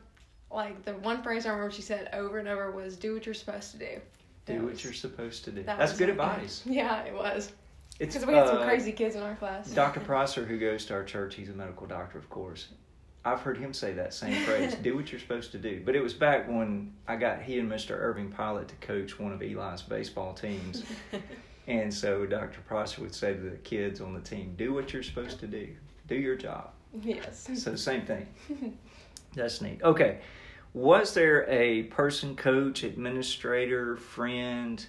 like 0.51 0.85
the 0.85 0.93
one 0.95 1.23
phrase 1.23 1.47
I 1.47 1.51
remember 1.51 1.73
she 1.73 1.83
said 1.83 2.11
over 2.13 2.39
and 2.39 2.47
over 2.49 2.71
was 2.71 2.97
"Do 2.97 3.15
what 3.15 3.27
you're 3.27 3.35
supposed 3.35 3.73
to 3.73 3.79
do." 3.79 4.01
Do 4.47 4.53
That 4.55 4.63
what 4.63 4.73
was- 4.73 4.85
you're 4.85 4.93
supposed 4.93 5.45
to 5.45 5.51
do. 5.51 5.63
that 5.65 5.79
That's 5.79 5.93
good 5.93 5.99
thing. 6.09 6.11
advice. 6.11 6.63
Yeah, 6.67 7.03
it 7.03 7.15
was 7.15 7.51
It's 7.99 8.15
because 8.15 8.27
we 8.29 8.35
had 8.35 8.47
some 8.47 8.59
uh, 8.59 8.65
crazy 8.65 8.93
kids 8.93 9.17
in 9.17 9.23
our 9.23 9.35
class. 9.35 9.71
Dr. 9.71 10.01
Prosser, 10.09 10.45
who 10.45 10.59
goes 10.59 10.85
to 10.87 10.95
our 10.95 11.03
church, 11.05 11.35
he's 11.35 11.49
a 11.49 11.53
medical 11.53 11.87
doctor, 11.87 12.19
of 12.19 12.29
course. 12.31 12.69
I've 13.25 13.41
heard 13.41 13.59
him 13.59 13.73
say 13.73 13.93
that 13.95 14.15
same 14.15 14.41
phrase, 14.45 14.75
do 14.83 14.95
what 14.95 15.11
you're 15.11 15.21
supposed 15.21 15.51
to 15.53 15.59
do. 15.59 15.83
But 15.85 15.97
it 15.97 16.01
was 16.01 16.15
back 16.15 16.47
when 16.49 16.93
I 17.09 17.17
got 17.17 17.43
he 17.43 17.59
and 17.59 17.69
Mr. 17.69 17.99
Irving 17.99 18.31
Pilot 18.31 18.69
to 18.69 18.77
coach 18.77 19.19
one 19.19 19.33
of 19.33 19.43
Eli's 19.43 19.83
baseball 19.83 20.33
teams. 20.33 20.85
And 21.67 21.93
so 21.93 22.27
Dr. 22.27 22.61
Prosser 22.63 23.03
would 23.03 23.15
say 23.15 23.35
to 23.35 23.41
the 23.41 23.57
kids 23.57 24.01
on 24.01 24.15
the 24.15 24.21
team, 24.21 24.55
do 24.57 24.73
what 24.73 24.93
you're 24.93 25.03
supposed 25.03 25.41
to 25.41 25.47
do, 25.47 25.69
do 26.07 26.15
your 26.15 26.37
job. 26.37 26.71
Yes. 27.03 27.49
So, 27.55 27.77
same 27.77 28.03
thing. 28.03 28.27
That's 29.35 29.61
neat. 29.61 29.83
Okay. 29.83 30.21
Was 30.73 31.15
there 31.15 31.49
a 31.49 31.85
person, 31.85 32.37
coach, 32.37 32.83
administrator, 32.83 33.97
friend 33.97 34.85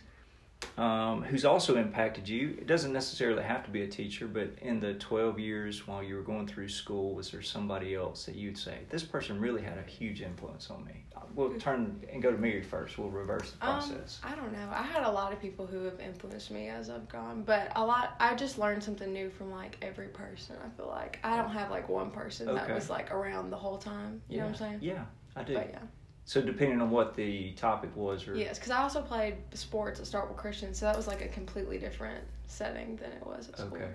um, 0.78 1.24
who's 1.24 1.44
also 1.44 1.76
impacted 1.78 2.30
you? 2.30 2.56
It 2.60 2.68
doesn't 2.68 2.94
necessarily 2.94 3.44
have 3.44 3.64
to 3.66 3.72
be 3.72 3.82
a 3.82 3.88
teacher, 3.88 4.28
but 4.28 4.50
in 4.62 4.80
the 4.80 4.94
12 4.96 5.40
years 5.40 5.88
while 5.88 6.04
you 6.04 6.16
were 6.16 6.22
going 6.22 6.48
through 6.48 6.70
school, 6.70 7.16
was 7.16 7.32
there 7.32 7.42
somebody 7.42 7.96
else 7.96 8.26
that 8.26 8.36
you'd 8.36 8.58
say, 8.58 8.80
this 8.90 9.04
person 9.04 9.40
really 9.40 9.62
had 9.64 9.78
a 9.78 9.90
huge 9.90 10.22
influence 10.22 10.70
on 10.70 10.86
me? 10.86 11.04
We'll 11.34 11.54
turn 11.60 12.04
and 12.12 12.22
go 12.22 12.32
to 12.32 12.38
Mary 12.38 12.62
first. 12.62 12.98
We'll 12.98 13.10
reverse 13.10 13.52
the 13.52 13.68
Um, 13.68 13.74
process. 13.74 14.20
I 14.24 14.36
don't 14.36 14.52
know. 14.52 14.70
I 14.72 14.82
had 14.82 15.04
a 15.04 15.12
lot 15.12 15.34
of 15.34 15.40
people 15.40 15.68
who 15.68 15.84
have 15.84 16.00
influenced 16.00 16.52
me 16.52 16.68
as 16.68 16.90
I've 16.90 17.10
gone, 17.10 17.44
but 17.44 17.72
a 17.76 17.86
lot. 17.86 18.16
I 18.20 18.34
just 18.36 18.58
learned 18.58 18.84
something 18.84 19.12
new 19.12 19.30
from 19.30 19.52
like 19.52 19.78
every 19.82 20.08
person. 20.08 20.56
I 20.66 20.70
feel 20.78 20.88
like 20.88 21.20
I 21.24 21.38
don't 21.38 21.52
have 21.52 21.70
like 21.70 21.90
one 21.90 22.12
person 22.12 22.54
that 22.56 22.74
was 22.74 22.90
like 22.90 23.12
around 23.12 23.50
the 23.50 23.58
whole 23.58 23.78
time. 23.78 24.22
You 24.30 24.38
yeah. 24.38 24.42
know 24.44 24.50
what 24.50 24.62
I'm 24.62 24.70
saying? 24.70 24.80
Yeah, 24.82 25.06
I 25.36 25.44
do. 25.44 25.54
But 25.54 25.70
yeah. 25.74 25.80
So, 26.28 26.42
depending 26.42 26.82
on 26.82 26.92
what 26.92 27.16
the 27.16 27.54
topic 27.54 27.96
was, 27.96 28.28
or 28.28 28.36
Yes, 28.36 28.60
because 28.60 28.70
I 28.70 28.82
also 28.82 29.02
played 29.02 29.36
sports 29.54 30.02
at 30.02 30.06
Starkville 30.06 30.36
Christian, 30.36 30.74
so 30.74 30.86
that 30.86 30.98
was 30.98 31.08
like 31.08 31.22
a 31.22 31.30
completely 31.30 31.78
different 31.78 32.22
setting 32.48 32.98
than 32.98 33.14
it 33.14 33.26
was 33.26 33.48
at 33.48 33.58
school. 33.58 33.78
Okay. 33.78 33.88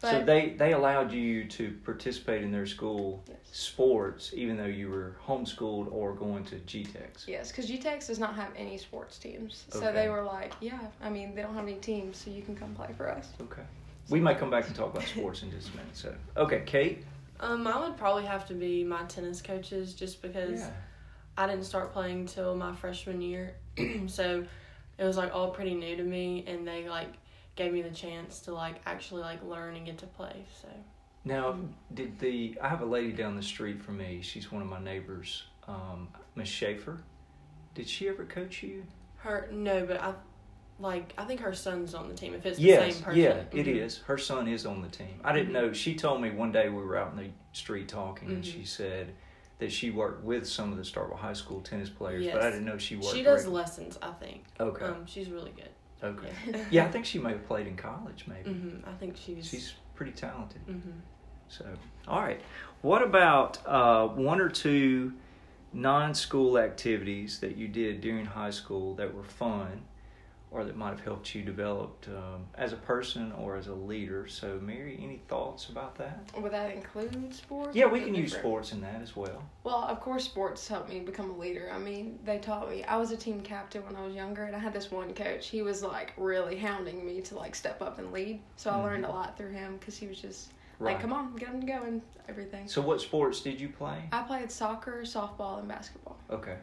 But 0.00 0.10
so 0.10 0.24
they 0.24 0.50
they 0.58 0.72
allowed 0.72 1.12
you 1.12 1.44
to 1.44 1.70
participate 1.84 2.42
in 2.42 2.50
their 2.50 2.66
school 2.66 3.22
yes, 3.28 3.36
sports, 3.52 4.32
even 4.34 4.56
though 4.56 4.64
you 4.64 4.90
were 4.90 5.14
homeschooled 5.24 5.92
or 5.92 6.14
going 6.14 6.44
to 6.46 6.56
GTEX. 6.56 7.28
yes, 7.28 7.52
because 7.52 7.70
GTEX 7.70 8.08
does 8.08 8.18
not 8.18 8.34
have 8.34 8.50
any 8.56 8.76
sports 8.76 9.16
teams, 9.16 9.64
so 9.70 9.78
Okay. 9.78 9.92
they 9.92 10.08
were 10.08 10.24
like, 10.24 10.54
yeah, 10.60 10.80
I 11.00 11.10
mean 11.10 11.32
they 11.36 11.42
don't 11.42 11.54
have 11.54 11.68
any 11.68 11.76
teams, 11.76 12.16
so 12.16 12.32
you 12.32 12.42
can 12.42 12.56
come 12.56 12.74
play 12.74 12.88
for 12.96 13.08
us. 13.08 13.28
Okay. 13.40 13.62
We 14.08 14.18
might 14.18 14.40
come 14.40 14.50
back 14.50 14.66
and 14.66 14.74
talk 14.74 14.90
about 14.96 15.06
sports 15.06 15.44
in 15.44 15.52
just 15.52 15.68
a 15.72 15.76
minute. 15.76 15.96
So, 15.96 16.12
okay, 16.36 16.64
Kate. 16.66 17.04
Um, 17.38 17.68
I 17.68 17.78
would 17.78 17.96
probably 17.96 18.24
have 18.24 18.48
to 18.48 18.54
be 18.54 18.82
my 18.82 19.04
tennis 19.04 19.40
coaches 19.40 19.94
just 19.94 20.22
because 20.22 20.58
Yeah. 20.58 20.70
I 21.38 21.46
didn't 21.46 21.64
start 21.64 21.92
playing 21.92 22.26
till 22.26 22.56
my 22.56 22.74
freshman 22.74 23.20
year, 23.20 23.54
so 24.08 24.44
it 24.98 25.04
was 25.04 25.16
like 25.16 25.32
all 25.32 25.50
pretty 25.52 25.72
new 25.72 25.94
to 25.96 26.02
me, 26.02 26.44
and 26.48 26.66
they 26.66 26.88
like 26.88 27.12
gave 27.54 27.72
me 27.72 27.80
the 27.80 27.90
chance 27.90 28.40
to 28.40 28.52
like 28.52 28.80
actually 28.86 29.22
like 29.22 29.40
learn 29.44 29.76
and 29.76 29.86
get 29.86 29.98
to 29.98 30.06
play. 30.06 30.44
So 30.60 30.68
Now, 31.24 31.56
did 31.94 32.18
the 32.18 32.58
I 32.60 32.68
have 32.68 32.80
a 32.80 32.84
lady 32.86 33.12
down 33.12 33.36
the 33.36 33.42
street 33.42 33.80
from 33.80 33.98
me. 33.98 34.20
She's 34.20 34.50
one 34.50 34.62
of 34.62 34.68
my 34.68 34.80
neighbors, 34.80 35.44
um, 35.68 36.08
Miss 36.34 36.48
Schaefer. 36.48 36.98
Did 37.74 37.88
she 37.88 38.08
ever 38.08 38.24
coach 38.24 38.62
you? 38.64 38.82
her 39.18 39.48
no, 39.52 39.86
but 39.86 40.00
I 40.02 40.14
like 40.80 41.12
I 41.16 41.24
think 41.24 41.38
her 41.40 41.54
son's 41.54 41.94
on 41.94 42.08
the 42.08 42.14
team. 42.16 42.34
If 42.34 42.46
it's 42.46 42.56
the 42.56 42.64
yes. 42.64 42.94
same 42.94 43.04
person, 43.04 43.20
Yeah, 43.20 43.44
it 43.52 43.66
Mhm. 43.66 43.76
is. 43.76 43.98
Her 43.98 44.18
son 44.18 44.48
is 44.48 44.66
on 44.66 44.82
the 44.82 44.88
team. 44.88 45.20
I 45.22 45.32
didn't 45.32 45.50
Mhm. 45.50 45.52
know. 45.52 45.72
She 45.72 45.94
told 45.94 46.20
me 46.20 46.30
one 46.30 46.50
day 46.50 46.68
we 46.68 46.82
were 46.82 46.96
out 46.96 47.12
in 47.12 47.16
the 47.16 47.30
street 47.52 47.86
talking, 47.88 48.28
and 48.28 48.42
Mhm. 48.42 48.52
she 48.52 48.64
said 48.64 49.14
that 49.58 49.72
she 49.72 49.90
worked 49.90 50.24
with 50.24 50.46
some 50.48 50.70
of 50.70 50.76
the 50.78 50.84
Starkville 50.84 51.16
High 51.18 51.32
School 51.32 51.60
tennis 51.60 51.88
players, 51.90 52.26
but 52.32 52.42
I 52.42 52.50
didn't 52.50 52.64
know 52.64 52.78
she 52.78 52.96
worked. 52.96 53.08
She 53.16 53.22
does 53.22 53.44
reg- 53.44 53.52
lessons, 53.52 53.98
I 54.00 54.12
think. 54.12 54.44
Okay. 54.60 54.84
Um, 54.86 55.04
she's 55.06 55.28
really 55.30 55.50
good. 55.52 55.68
okay. 56.02 56.30
Yeah. 56.46 56.64
Yeah, 56.70 56.84
I 56.84 56.88
think 56.92 57.04
she 57.04 57.18
may 57.18 57.30
have 57.30 57.46
played 57.46 57.66
in 57.66 57.76
college. 57.76 58.24
Maybe 58.28 58.50
hmm 58.50 58.76
I 58.86 58.92
think 58.92 59.16
she's. 59.16 59.46
she's 59.48 59.74
pretty 59.96 60.12
talented. 60.12 60.60
hmm 60.66 60.78
So, 61.48 61.64
all 62.06 62.20
right. 62.22 62.40
What 62.82 63.02
about 63.02 63.58
uh, 63.66 64.06
one 64.06 64.40
or 64.40 64.48
two 64.48 65.14
non-school 65.72 66.58
activities 66.58 67.40
that 67.40 67.56
you 67.56 67.68
did 67.68 68.00
during 68.00 68.24
high 68.26 68.50
school 68.50 68.94
that 68.94 69.12
were 69.14 69.24
fun, 69.24 69.82
or 70.50 70.64
that 70.64 70.76
might 70.76 70.90
have 70.90 71.00
helped 71.00 71.34
you 71.34 71.42
develop 71.42 72.04
um, 72.08 72.46
as 72.54 72.72
a 72.72 72.76
person 72.76 73.32
or 73.32 73.56
as 73.56 73.66
a 73.66 73.74
leader? 73.74 74.26
So, 74.26 74.58
Mary, 74.62 74.98
any 75.02 75.22
thoughts 75.28 75.68
about 75.68 75.96
that? 75.96 76.20
Would 76.38 76.52
that 76.52 76.74
include 76.74 77.34
sports? 77.34 77.76
Yeah, 77.76 77.86
we 77.86 78.00
can 78.00 78.14
use 78.14 78.30
different? 78.32 78.42
sports 78.44 78.72
in 78.72 78.80
that 78.80 79.02
as 79.02 79.14
well. 79.14 79.44
Well, 79.64 79.82
of 79.84 80.00
course, 80.00 80.24
sports 80.24 80.66
helped 80.66 80.88
me 80.88 81.00
become 81.00 81.30
a 81.30 81.36
leader. 81.36 81.70
I 81.72 81.78
mean, 81.78 82.18
they 82.24 82.38
taught 82.38 82.70
me. 82.70 82.82
I 82.84 82.96
was 82.96 83.10
a 83.10 83.16
team 83.16 83.40
captain 83.42 83.84
when 83.84 83.96
I 83.96 84.02
was 84.06 84.14
younger, 84.14 84.44
and 84.44 84.56
I 84.56 84.58
had 84.58 84.72
this 84.72 84.90
one 84.90 85.12
coach. 85.14 85.48
He 85.48 85.62
was 85.62 85.82
like 85.82 86.12
really 86.16 86.56
hounding 86.56 87.04
me 87.04 87.20
to 87.22 87.36
like 87.36 87.54
step 87.54 87.82
up 87.82 87.98
and 87.98 88.12
lead. 88.12 88.40
So 88.56 88.70
I 88.70 88.74
Mhm. 88.74 88.82
learned 88.82 89.04
a 89.04 89.10
lot 89.10 89.36
through 89.36 89.50
him 89.52 89.76
because 89.78 89.96
he 89.96 90.06
was 90.06 90.20
just 90.20 90.52
Right. 90.78 90.92
like, 90.92 91.00
"Come 91.02 91.12
on, 91.12 91.34
get 91.36 91.50
them 91.50 91.66
going, 91.66 92.02
everything." 92.28 92.68
So, 92.68 92.80
what 92.80 93.00
sports 93.00 93.40
did 93.40 93.60
you 93.60 93.68
play? 93.68 94.08
I 94.12 94.22
played 94.22 94.50
soccer, 94.50 95.02
softball, 95.02 95.58
and 95.58 95.68
basketball. 95.68 96.16
Okay. 96.30 96.56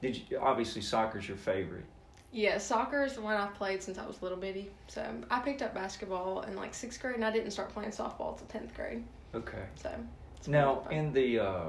Did 0.00 0.30
you 0.30 0.38
obviously 0.38 0.80
soccer's 0.80 1.28
your 1.28 1.36
favorite? 1.36 1.84
Yeah, 2.30 2.58
soccer 2.58 3.04
is 3.04 3.14
the 3.14 3.22
one 3.22 3.36
I've 3.36 3.54
played 3.54 3.82
since 3.82 3.98
I 3.98 4.06
was 4.06 4.22
little 4.22 4.38
bitty. 4.38 4.70
So 4.86 5.04
I 5.30 5.40
picked 5.40 5.62
up 5.62 5.74
basketball 5.74 6.42
in 6.42 6.56
like 6.56 6.74
sixth 6.74 7.00
grade, 7.00 7.14
and 7.16 7.24
I 7.24 7.30
didn't 7.30 7.52
start 7.52 7.70
playing 7.70 7.90
softball 7.90 8.36
till 8.36 8.46
tenth 8.48 8.74
grade. 8.74 9.04
Okay. 9.34 9.64
So 9.76 9.90
Now, 10.46 10.86
in 10.90 11.12
the 11.12 11.38
uh, 11.38 11.64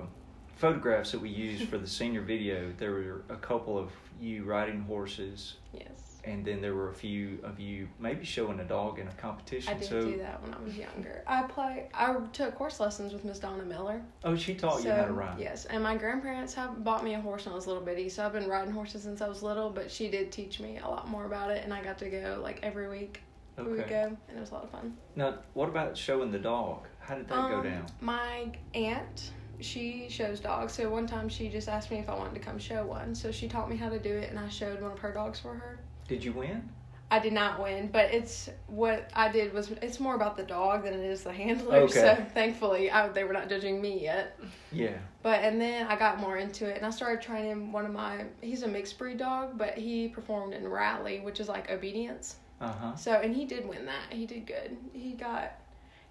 photographs 0.55 1.11
that 1.11 1.21
we 1.21 1.29
used 1.29 1.69
for 1.69 1.77
the 1.77 1.87
senior 1.87 2.21
video, 2.21 2.73
there 2.77 2.91
were 2.91 3.23
a 3.29 3.37
couple 3.37 3.77
of 3.77 3.91
you 4.19 4.43
riding 4.43 4.81
horses, 4.81 5.55
Yes. 5.73 6.08
And 6.23 6.43
then 6.45 6.61
there 6.61 6.75
were 6.75 6.89
a 6.89 6.93
few 6.93 7.39
of 7.43 7.59
you 7.59 7.88
maybe 7.99 8.25
showing 8.25 8.59
a 8.59 8.63
dog 8.63 8.99
in 8.99 9.07
a 9.07 9.13
competition. 9.13 9.73
I 9.73 9.77
did 9.79 9.89
so, 9.89 10.01
do 10.01 10.17
that 10.17 10.41
when 10.43 10.53
I 10.53 10.59
was 10.59 10.75
younger. 10.75 11.23
I 11.27 11.43
play. 11.43 11.89
I 11.93 12.15
took 12.33 12.55
horse 12.55 12.79
lessons 12.79 13.13
with 13.13 13.23
Miss 13.25 13.39
Donna 13.39 13.63
Miller. 13.63 14.01
oh, 14.23 14.35
she 14.35 14.55
taught 14.55 14.83
you 14.83 14.91
how 14.91 15.05
to 15.05 15.13
ride. 15.13 15.39
Yes, 15.39 15.65
and 15.65 15.83
my 15.83 15.95
grandparents 15.95 16.53
have 16.55 16.83
bought 16.83 17.03
me 17.03 17.13
a 17.15 17.21
horse 17.21 17.45
when 17.45 17.53
I 17.53 17.55
was 17.55 17.65
a 17.65 17.69
little 17.69 17.83
bitty, 17.83 18.09
so 18.09 18.25
I've 18.25 18.33
been 18.33 18.47
riding 18.47 18.73
horses 18.73 19.03
since 19.03 19.21
I 19.21 19.27
was 19.27 19.41
little. 19.43 19.69
But 19.69 19.89
she 19.91 20.09
did 20.09 20.31
teach 20.31 20.59
me 20.59 20.77
a 20.77 20.88
lot 20.88 21.07
more 21.07 21.25
about 21.25 21.51
it, 21.51 21.63
and 21.63 21.73
I 21.73 21.81
got 21.83 21.97
to 21.99 22.09
go 22.09 22.39
like 22.41 22.59
every 22.63 22.89
week. 22.89 23.21
We 23.57 23.63
would 23.65 23.89
go, 23.89 24.15
and 24.29 24.38
it 24.38 24.39
was 24.39 24.51
a 24.51 24.53
lot 24.53 24.63
of 24.63 24.69
fun. 24.69 24.95
Now, 25.17 25.39
what 25.53 25.67
about 25.67 25.97
showing 25.97 26.31
the 26.31 26.39
dog? 26.39 26.88
How 26.99 27.15
did 27.15 27.27
that 27.27 27.49
go 27.49 27.57
Um, 27.57 27.63
down? 27.63 27.85
My 27.99 28.51
aunt, 28.73 29.31
she 29.59 30.07
shows 30.09 30.39
dogs. 30.39 30.71
So 30.73 30.89
one 30.89 31.05
time 31.07 31.27
she 31.27 31.49
just 31.49 31.67
asked 31.67 31.91
me 31.91 31.97
if 31.97 32.07
I 32.07 32.15
wanted 32.15 32.35
to 32.35 32.39
come 32.39 32.57
show 32.57 32.85
one. 32.85 33.13
So 33.13 33.31
she 33.31 33.49
taught 33.49 33.69
me 33.69 33.75
how 33.75 33.89
to 33.89 33.99
do 33.99 34.15
it, 34.15 34.29
and 34.29 34.39
I 34.39 34.47
showed 34.47 34.81
one 34.81 34.91
of 34.91 34.99
her 34.99 35.11
dogs 35.11 35.41
for 35.41 35.53
her. 35.55 35.79
Did 36.09 36.23
you 36.23 36.33
win? 36.33 36.67
I 37.11 37.17
did 37.19 37.33
not 37.33 37.61
win, 37.61 37.89
but 37.91 38.13
it's 38.13 38.49
what 38.67 39.09
I 39.15 39.31
did 39.31 39.51
was 39.53 39.71
it's 39.81 39.99
more 39.99 40.13
about 40.15 40.37
the 40.37 40.43
dog 40.43 40.83
than 40.83 40.93
it 40.93 40.99
is 41.05 41.23
the 41.23 41.31
handler. 41.31 41.77
Okay. 41.83 41.93
So 42.01 42.25
thankfully, 42.33 42.91
I, 42.91 43.07
they 43.09 43.23
were 43.23 43.33
not 43.33 43.49
judging 43.49 43.81
me 43.81 43.99
yet. 44.01 44.39
Yeah. 44.71 44.97
But 45.23 45.43
and 45.43 45.59
then 45.59 45.87
I 45.87 45.95
got 45.97 46.19
more 46.19 46.37
into 46.37 46.67
it, 46.69 46.77
and 46.77 46.85
I 46.85 46.89
started 46.91 47.21
training 47.21 47.71
one 47.71 47.85
of 47.85 47.91
my. 47.93 48.25
He's 48.41 48.63
a 48.63 48.67
mixed 48.67 48.97
breed 48.97 49.17
dog, 49.17 49.57
but 49.57 49.75
he 49.77 50.07
performed 50.09 50.53
in 50.53 50.67
rally, 50.67 51.19
which 51.21 51.39
is 51.39 51.47
like 51.47 51.71
obedience. 51.71 52.35
Uh 52.61 52.71
huh. 52.73 52.95
So 52.95 53.13
and 53.13 53.35
he 53.35 53.45
did 53.45 53.67
win 53.67 53.85
that. 53.85 54.11
He 54.11 54.25
did 54.25 54.45
good. 54.45 54.77
He 54.93 55.13
got. 55.13 55.53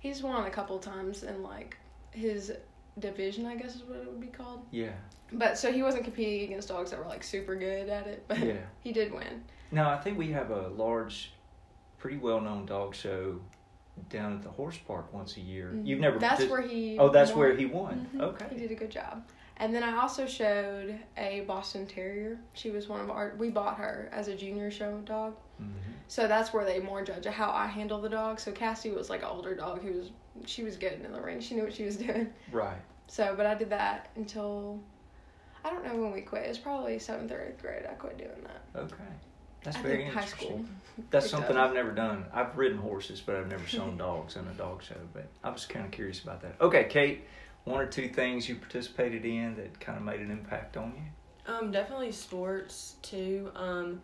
He's 0.00 0.22
won 0.22 0.46
a 0.46 0.50
couple 0.50 0.78
times 0.78 1.22
in 1.22 1.42
like 1.42 1.76
his 2.12 2.52
division, 2.98 3.46
I 3.46 3.54
guess 3.56 3.76
is 3.76 3.82
what 3.82 3.98
it 3.98 4.06
would 4.06 4.20
be 4.20 4.26
called. 4.28 4.64
Yeah. 4.70 4.92
But 5.32 5.58
so 5.58 5.70
he 5.72 5.82
wasn't 5.82 6.04
competing 6.04 6.48
against 6.48 6.68
dogs 6.68 6.90
that 6.90 6.98
were 6.98 7.06
like 7.08 7.22
super 7.22 7.54
good 7.54 7.88
at 7.88 8.06
it, 8.06 8.24
but 8.26 8.38
Yeah. 8.38 8.54
he 8.80 8.92
did 8.92 9.12
win. 9.12 9.44
Now, 9.70 9.90
I 9.90 9.98
think 9.98 10.18
we 10.18 10.32
have 10.32 10.50
a 10.50 10.68
large, 10.68 11.32
pretty 11.98 12.16
well 12.16 12.40
known 12.40 12.66
dog 12.66 12.94
show 12.94 13.40
down 14.10 14.34
at 14.36 14.42
the 14.42 14.50
horse 14.50 14.78
park 14.78 15.12
once 15.12 15.36
a 15.36 15.40
year. 15.40 15.74
You've 15.84 16.00
never. 16.00 16.16
Mm-hmm. 16.16 16.20
That's 16.20 16.40
did- 16.40 16.50
where 16.50 16.62
he. 16.62 16.98
Oh, 16.98 17.08
that's 17.10 17.30
won. 17.30 17.38
where 17.40 17.56
he 17.56 17.66
won. 17.66 18.08
Mhm. 18.14 18.20
Okay. 18.22 18.46
He 18.50 18.56
did 18.56 18.70
a 18.70 18.74
good 18.74 18.90
job. 18.90 19.24
And 19.60 19.74
then 19.74 19.82
I 19.82 20.00
also 20.00 20.24
showed 20.24 20.96
a 21.16 21.40
Boston 21.40 21.84
Terrier. 21.84 22.38
She 22.54 22.70
was 22.70 22.88
one 22.88 23.00
of 23.00 23.10
our. 23.10 23.34
We 23.38 23.50
bought 23.50 23.76
her 23.78 24.08
as 24.12 24.28
a 24.28 24.36
junior 24.36 24.70
show 24.70 24.98
dog. 25.04 25.34
hmm 25.58 25.66
So 26.06 26.28
that's 26.28 26.52
where 26.52 26.64
they 26.64 26.78
more 26.78 27.02
judge 27.04 27.26
how 27.26 27.50
I 27.50 27.66
handle 27.66 28.00
the 28.00 28.08
dog. 28.08 28.38
So 28.40 28.52
Cassie 28.52 28.92
was 28.92 29.10
like 29.10 29.22
an 29.22 29.28
older 29.28 29.54
dog 29.56 29.82
who 29.82 29.92
was 29.98 30.10
she 30.46 30.62
was 30.62 30.76
good 30.76 30.92
in 31.04 31.12
the 31.12 31.20
ring. 31.20 31.40
She 31.40 31.56
knew 31.56 31.64
what 31.64 31.74
she 31.74 31.84
was 31.84 31.96
doing. 32.06 32.32
Right. 32.52 32.78
So, 33.08 33.34
but 33.36 33.46
I 33.46 33.54
did 33.54 33.70
that 33.70 34.10
until 34.14 34.78
I 35.64 35.70
don't 35.70 35.84
know 35.84 35.96
when 35.96 36.12
we 36.12 36.20
quit. 36.20 36.44
It 36.44 36.48
was 36.50 36.58
probably 36.58 36.98
seventh 37.00 37.32
or 37.32 37.42
eighth 37.42 37.60
grade. 37.60 37.84
I 37.84 37.94
quit 37.94 38.16
doing 38.16 38.44
that. 38.44 38.80
Okay. 38.80 39.12
That's 39.62 39.76
I 39.76 39.82
very 39.82 39.96
think 39.98 40.12
high 40.12 40.22
interesting. 40.22 40.48
school. 40.48 40.64
That's 41.10 41.26
picked 41.26 41.30
something 41.30 41.56
up. 41.56 41.68
I've 41.68 41.74
never 41.74 41.92
done. 41.92 42.24
I've 42.32 42.56
ridden 42.56 42.78
horses, 42.78 43.20
but 43.20 43.36
I've 43.36 43.48
never 43.48 43.66
shown 43.66 43.96
dogs 43.98 44.36
in 44.36 44.46
a 44.46 44.54
dog 44.54 44.82
show. 44.82 44.96
But 45.12 45.28
I 45.42 45.50
was 45.50 45.66
kind 45.66 45.84
of 45.84 45.90
curious 45.90 46.22
about 46.22 46.42
that. 46.42 46.56
Okay, 46.60 46.84
Kate, 46.84 47.24
one 47.64 47.80
or 47.80 47.86
two 47.86 48.08
things 48.08 48.48
you 48.48 48.56
participated 48.56 49.24
in 49.24 49.56
that 49.56 49.78
kind 49.80 49.98
of 49.98 50.04
made 50.04 50.20
an 50.20 50.30
impact 50.30 50.76
on 50.76 50.94
you? 50.96 51.52
Um, 51.52 51.70
definitely 51.70 52.12
sports 52.12 52.96
too. 53.02 53.50
Um, 53.54 54.00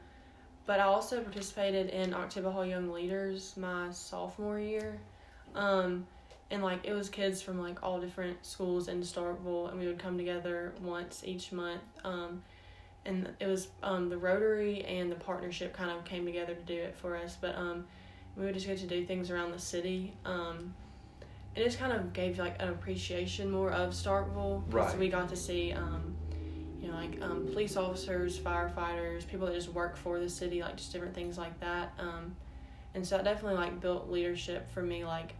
but 0.66 0.80
I 0.80 0.84
also 0.84 1.20
participated 1.20 1.90
in 1.90 2.14
October 2.14 2.50
Hall 2.50 2.64
Young 2.64 2.90
Leaders 2.90 3.54
my 3.56 3.90
sophomore 3.90 4.58
year. 4.58 4.98
Um, 5.54 6.06
and 6.50 6.62
like 6.62 6.86
it 6.86 6.92
was 6.92 7.08
kids 7.08 7.42
from 7.42 7.60
like 7.60 7.82
all 7.82 8.00
different 8.00 8.44
schools 8.44 8.88
in 8.88 9.00
Starkville, 9.00 9.70
and 9.70 9.78
we 9.78 9.86
would 9.86 9.98
come 9.98 10.16
together 10.16 10.74
once 10.80 11.22
each 11.24 11.52
month. 11.52 11.82
Um, 12.04 12.42
and 13.06 13.28
it 13.40 13.46
was 13.46 13.68
um, 13.82 14.08
the 14.08 14.16
Rotary 14.16 14.84
and 14.84 15.10
the 15.10 15.16
partnership 15.16 15.74
kind 15.76 15.90
of 15.90 16.04
came 16.04 16.24
together 16.24 16.54
to 16.54 16.62
do 16.62 16.74
it 16.74 16.94
for 16.96 17.16
us. 17.16 17.36
But 17.40 17.56
um, 17.56 17.84
we 18.36 18.44
would 18.44 18.54
just 18.54 18.66
get 18.66 18.78
to 18.78 18.86
do 18.86 19.04
things 19.04 19.30
around 19.30 19.52
the 19.52 19.58
city. 19.58 20.14
Um, 20.24 20.74
it 21.54 21.62
just 21.64 21.78
kind 21.78 21.92
of 21.92 22.12
gave 22.12 22.38
like 22.38 22.60
an 22.60 22.68
appreciation 22.68 23.50
more 23.50 23.70
of 23.70 23.90
Starkville 23.92 24.64
because 24.68 24.90
Right. 24.92 24.98
we 24.98 25.08
got 25.08 25.28
to 25.28 25.36
see 25.36 25.72
um, 25.72 26.16
you 26.80 26.88
know 26.88 26.94
like 26.94 27.20
um, 27.22 27.46
police 27.52 27.76
officers, 27.76 28.38
firefighters, 28.38 29.26
people 29.26 29.46
that 29.46 29.54
just 29.54 29.68
work 29.68 29.96
for 29.96 30.18
the 30.18 30.28
city, 30.28 30.62
like 30.62 30.76
just 30.76 30.92
different 30.92 31.14
things 31.14 31.38
like 31.38 31.58
that. 31.60 31.92
Um, 31.98 32.34
and 32.94 33.06
so 33.06 33.16
that 33.16 33.24
definitely 33.24 33.58
like 33.58 33.80
built 33.80 34.10
leadership 34.10 34.70
for 34.72 34.82
me 34.82 35.04
like 35.04 35.34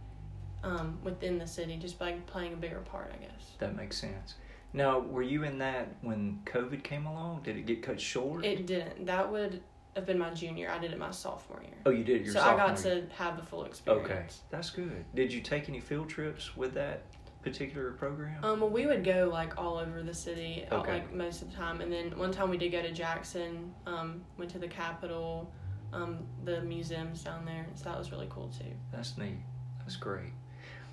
um, 0.63 0.97
within 1.03 1.37
the 1.37 1.47
city, 1.47 1.77
just 1.77 1.99
by 1.99 2.13
playing 2.27 2.53
a 2.53 2.57
bigger 2.57 2.79
part, 2.79 3.11
I 3.13 3.17
guess. 3.21 3.51
That 3.59 3.75
makes 3.75 3.97
sense. 3.97 4.35
Now, 4.75 4.99
were 4.99 5.21
you 5.21 5.43
in 5.43 5.57
that 5.59 5.87
when 6.01 6.41
COVID 6.45 6.83
came 6.83 7.05
along? 7.05 7.43
Did 7.43 7.55
it 7.55 7.65
get 7.65 7.81
cut 7.81 7.99
short? 7.99 8.43
It 8.43 8.67
didn't. 8.67 9.05
That 9.05 9.31
would 9.31 9.61
have 9.95 10.05
been 10.05 10.19
my 10.19 10.31
junior. 10.31 10.69
I 10.69 10.77
did 10.79 10.91
it 10.91 10.99
my 10.99 11.11
sophomore 11.11 11.61
year. 11.63 11.77
oh, 11.85 11.91
you 11.91 12.03
did. 12.03 12.25
Your 12.25 12.33
so 12.33 12.41
I 12.41 12.57
got 12.57 12.83
year. 12.83 13.01
to 13.07 13.13
have 13.15 13.37
the 13.37 13.43
full 13.43 13.63
experience. 13.63 14.05
Okay, 14.05 14.25
that's 14.49 14.69
good. 14.69 15.05
Did 15.15 15.31
you 15.31 15.39
take 15.39 15.69
any 15.69 15.79
field 15.79 16.09
trips 16.09 16.57
with 16.57 16.73
that 16.73 17.03
particular 17.41 17.91
program? 17.93 18.43
Um, 18.43 18.59
well, 18.59 18.69
we 18.69 18.85
would 18.85 19.05
go 19.05 19.29
like 19.31 19.57
all 19.57 19.77
over 19.77 20.03
the 20.03 20.13
city, 20.13 20.65
uh, 20.69 20.79
Okay. 20.79 20.93
like 20.95 21.13
most 21.13 21.41
of 21.41 21.49
the 21.51 21.55
time. 21.55 21.79
And 21.79 21.89
then 21.89 22.17
one 22.17 22.31
time 22.31 22.49
we 22.49 22.57
did 22.57 22.73
go 22.73 22.81
to 22.81 22.91
Jackson. 22.91 23.73
Um, 23.87 24.25
went 24.37 24.51
to 24.51 24.59
the 24.59 24.67
Capitol, 24.67 25.49
um, 25.93 26.17
the 26.43 26.59
museums 26.61 27.23
down 27.23 27.45
there. 27.45 27.65
So 27.75 27.85
that 27.85 27.97
was 27.97 28.11
really 28.11 28.27
cool 28.29 28.49
too. 28.49 28.73
That's 28.91 29.17
neat. 29.17 29.37
That's 29.79 29.95
great. 29.95 30.33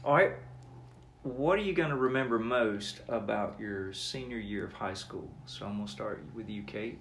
All 0.04 0.14
right. 0.14 0.32
What 1.22 1.58
are 1.58 1.62
you 1.62 1.72
going 1.72 1.90
to 1.90 1.96
remember 1.96 2.38
most 2.38 3.00
about 3.08 3.56
your 3.60 3.92
senior 3.92 4.38
year 4.38 4.64
of 4.64 4.72
high 4.72 4.94
school? 4.94 5.30
So 5.46 5.66
I'm 5.66 5.76
going 5.76 5.86
to 5.86 5.92
start 5.92 6.24
with 6.34 6.48
you, 6.50 6.62
Kate. 6.62 6.98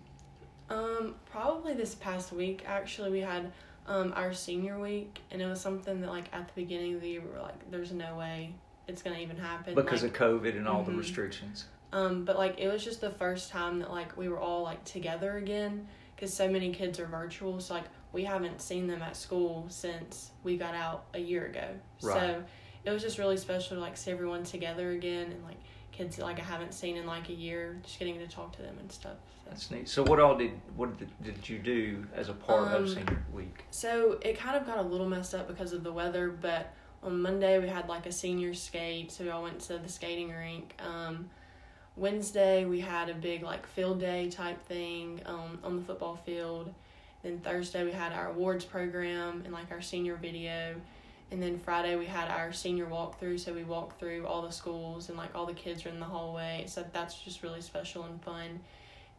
Um, 0.70 1.16
probably 1.30 1.74
this 1.74 1.96
past 1.96 2.32
week. 2.32 2.64
Actually, 2.68 3.12
we 3.12 3.20
had 3.20 3.52
um 3.88 4.14
our 4.16 4.32
senior 4.32 4.80
week, 4.80 5.20
and 5.32 5.42
it 5.42 5.46
was 5.48 5.60
something 5.60 6.02
that 6.02 6.10
like 6.10 6.26
at 6.32 6.48
the 6.48 6.54
beginning 6.62 6.94
of 6.96 7.02
the 7.02 7.10
year 7.10 7.22
we 7.22 7.28
were 7.30 7.42
like, 7.42 7.70
"There's 7.72 7.92
no 7.92 8.16
way 8.16 8.54
it's 8.88 9.02
gonna 9.02 9.18
even 9.18 9.38
happen." 9.38 9.74
Because 9.76 10.04
like, 10.04 10.12
of 10.22 10.36
COVID 10.36 10.56
and 10.56 10.68
all 10.68 10.84
the 10.84 10.92
Mhm. 10.92 11.00
restrictions. 11.00 11.66
Um, 11.92 12.24
but 12.24 12.38
like 12.38 12.60
it 12.60 12.70
was 12.70 12.84
just 12.86 13.02
the 13.02 13.10
first 13.10 13.50
time 13.50 13.80
that 13.80 13.90
like 13.90 14.16
we 14.16 14.30
were 14.30 14.40
all 14.40 14.62
like 14.62 14.86
together 14.86 15.38
again 15.38 15.88
because 16.16 16.34
so 16.34 16.48
many 16.48 16.72
kids 16.72 17.00
are 17.00 17.08
virtual. 17.08 17.60
So 17.60 17.74
like 17.74 17.86
we 18.14 18.24
haven't 18.24 18.62
seen 18.62 18.88
them 18.88 19.02
at 19.02 19.18
school 19.18 19.66
since 19.68 20.32
we 20.44 20.58
got 20.58 20.76
out 20.76 21.06
a 21.16 21.20
year 21.20 21.48
ago. 21.48 21.68
Right. 22.02 22.14
So 22.14 22.44
it 22.84 22.90
was 22.90 23.02
just 23.02 23.18
really 23.18 23.38
special 23.38 23.78
to 23.78 23.82
like 23.82 23.98
see 23.98 24.12
everyone 24.12 24.44
together 24.44 24.92
again 24.92 25.32
and 25.32 25.44
like 25.44 25.58
kids 25.92 26.16
that 26.16 26.24
like 26.24 26.40
I 26.40 26.44
haven't 26.44 26.74
seen 26.74 26.98
in 26.98 27.06
like 27.06 27.30
a 27.30 27.34
year, 27.34 27.80
just 27.84 28.00
getting 28.00 28.18
to 28.20 28.28
talk 28.28 28.56
to 28.56 28.62
them 28.62 28.78
and 28.80 28.92
stuff. 28.92 29.18
So. 29.44 29.50
That's 29.50 29.72
neat. 29.72 29.90
So 29.90 30.04
what 30.04 30.20
all 30.20 30.38
did 30.38 30.52
what 30.76 30.98
did, 30.98 31.10
did 31.24 31.48
you 31.50 31.60
do 31.60 32.06
as 32.16 32.30
a 32.30 32.34
part 32.34 32.74
Um, 32.74 32.84
of 32.84 32.90
senior 32.90 33.24
week? 33.34 33.66
So 33.72 34.18
it 34.22 34.38
kind 34.38 34.56
of 34.56 34.66
got 34.66 34.78
a 34.78 34.82
little 34.82 35.08
messed 35.08 35.36
up 35.36 35.48
because 35.48 35.74
of 35.74 35.84
the 35.84 35.92
weather, 35.92 36.30
but 36.30 36.74
on 37.04 37.22
Monday 37.22 37.60
we 37.60 37.68
had 37.68 37.88
like 37.90 38.06
a 38.06 38.12
senior 38.12 38.54
skate, 38.54 39.12
so 39.12 39.24
we 39.24 39.30
all 39.30 39.44
went 39.44 39.60
to 39.62 39.78
the 39.78 39.90
skating 39.90 40.30
rink. 40.30 40.76
Um, 40.80 41.30
Wednesday 41.98 42.66
we 42.66 42.80
had 42.80 43.10
a 43.10 43.14
big 43.14 43.44
like 43.44 43.68
field 43.68 44.00
day 44.00 44.30
type 44.30 44.64
thing 44.66 45.22
um, 45.26 45.60
on 45.64 45.76
the 45.76 45.82
football 45.84 46.16
field. 46.16 46.74
Then 47.22 47.40
Thursday 47.40 47.84
we 47.84 47.92
had 47.92 48.14
our 48.14 48.30
awards 48.30 48.66
program 48.66 49.42
and 49.44 49.54
like 49.54 49.72
our 49.72 49.82
senior 49.82 50.16
video. 50.16 50.76
And 51.32 51.42
then 51.42 51.58
Friday 51.60 51.96
we 51.96 52.06
had 52.06 52.30
our 52.30 52.52
senior 52.52 52.86
walkthrough, 52.88 53.40
so 53.40 53.54
we 53.54 53.64
walked 53.64 54.00
through 54.00 54.26
all 54.28 54.42
the 54.42 54.52
schools 54.52 55.08
and 55.10 55.18
like 55.18 55.34
all 55.34 55.46
the 55.46 55.54
kids 55.54 55.86
were 55.86 55.92
in 55.92 56.00
the 56.00 56.06
hallway. 56.06 56.66
So 56.68 56.86
that's 56.92 57.16
just 57.20 57.42
really 57.42 57.62
special 57.62 58.04
and 58.04 58.22
fun. 58.22 58.60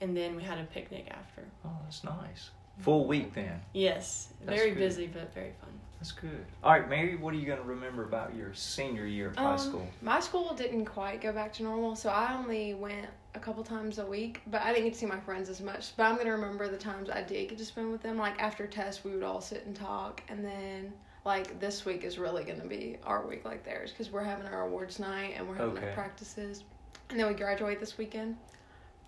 And 0.00 0.16
then 0.16 0.37
we 0.37 0.42
had 0.42 0.59
a 0.59 0.64
picnic 0.64 1.07
after. 1.11 1.42
Oh, 1.64 1.71
that's 1.85 2.04
nice. 2.04 2.50
Full 2.78 3.07
week 3.07 3.35
then. 3.35 3.61
Yes, 3.73 4.28
That's 4.45 4.59
very 4.59 4.71
good. 4.71 4.78
busy 4.78 5.07
but 5.07 5.33
very 5.35 5.52
fun. 5.61 5.71
That's 5.99 6.11
good. 6.12 6.45
All 6.64 6.73
right, 6.73 6.88
Mary, 6.88 7.14
what 7.16 7.33
are 7.33 7.37
you 7.37 7.47
going 7.47 7.61
to 7.61 7.64
remember 7.64 8.02
about 8.02 8.35
your 8.35 8.52
senior 8.54 9.07
year 9.07 9.28
of 9.28 9.37
high 9.37 9.52
Um, 9.52 9.59
school? 9.59 9.87
My 10.02 10.19
school 10.21 10.52
didn't 10.54 10.87
quite 10.87 11.21
go 11.21 11.33
back 11.33 11.52
to 11.54 11.62
normal, 11.62 11.95
so 11.95 12.09
I 12.11 12.35
only 12.37 12.75
went 12.75 13.07
a 13.35 13.38
couple 13.38 13.62
times 13.62 13.99
a 13.99 14.04
week, 14.07 14.40
but 14.49 14.62
I 14.62 14.73
didn't 14.73 14.85
get 14.85 14.92
to 14.95 14.99
see 14.99 15.07
my 15.07 15.21
friends 15.21 15.49
as 15.49 15.61
much. 15.61 15.97
But 15.97 16.04
I'm 16.04 16.16
gonna 16.16 16.33
remember 16.33 16.69
the 16.69 16.76
times 16.76 17.09
I 17.09 17.23
did 17.23 17.49
get 17.50 17.59
to 17.59 17.64
spend 17.64 17.92
with 17.92 18.02
them. 18.02 18.19
Like 18.19 18.42
after 18.42 18.66
tests, 18.66 19.04
we 19.04 19.12
would 19.12 19.23
all 19.23 19.40
sit 19.40 19.64
and 19.64 19.76
talk, 19.76 20.23
and 20.28 20.45
then 20.45 20.92
like 21.25 21.61
this 21.61 21.85
week 21.85 22.05
is 22.05 22.19
really 22.19 22.45
gonna 22.45 22.67
be 22.67 22.97
our 23.05 23.26
week 23.26 23.45
like 23.45 23.64
theirs 23.64 23.91
because 23.91 24.11
we're 24.11 24.25
having 24.25 24.47
our 24.47 24.67
awards 24.67 24.99
night 24.99 25.35
and 25.37 25.49
we're 25.49 25.55
having 25.55 25.76
Okay. 25.76 25.88
our 25.88 25.95
practices, 25.95 26.64
and 27.11 27.19
then 27.19 27.26
we 27.29 27.35
graduate 27.35 27.81
this 27.81 27.97
weekend. 27.99 28.37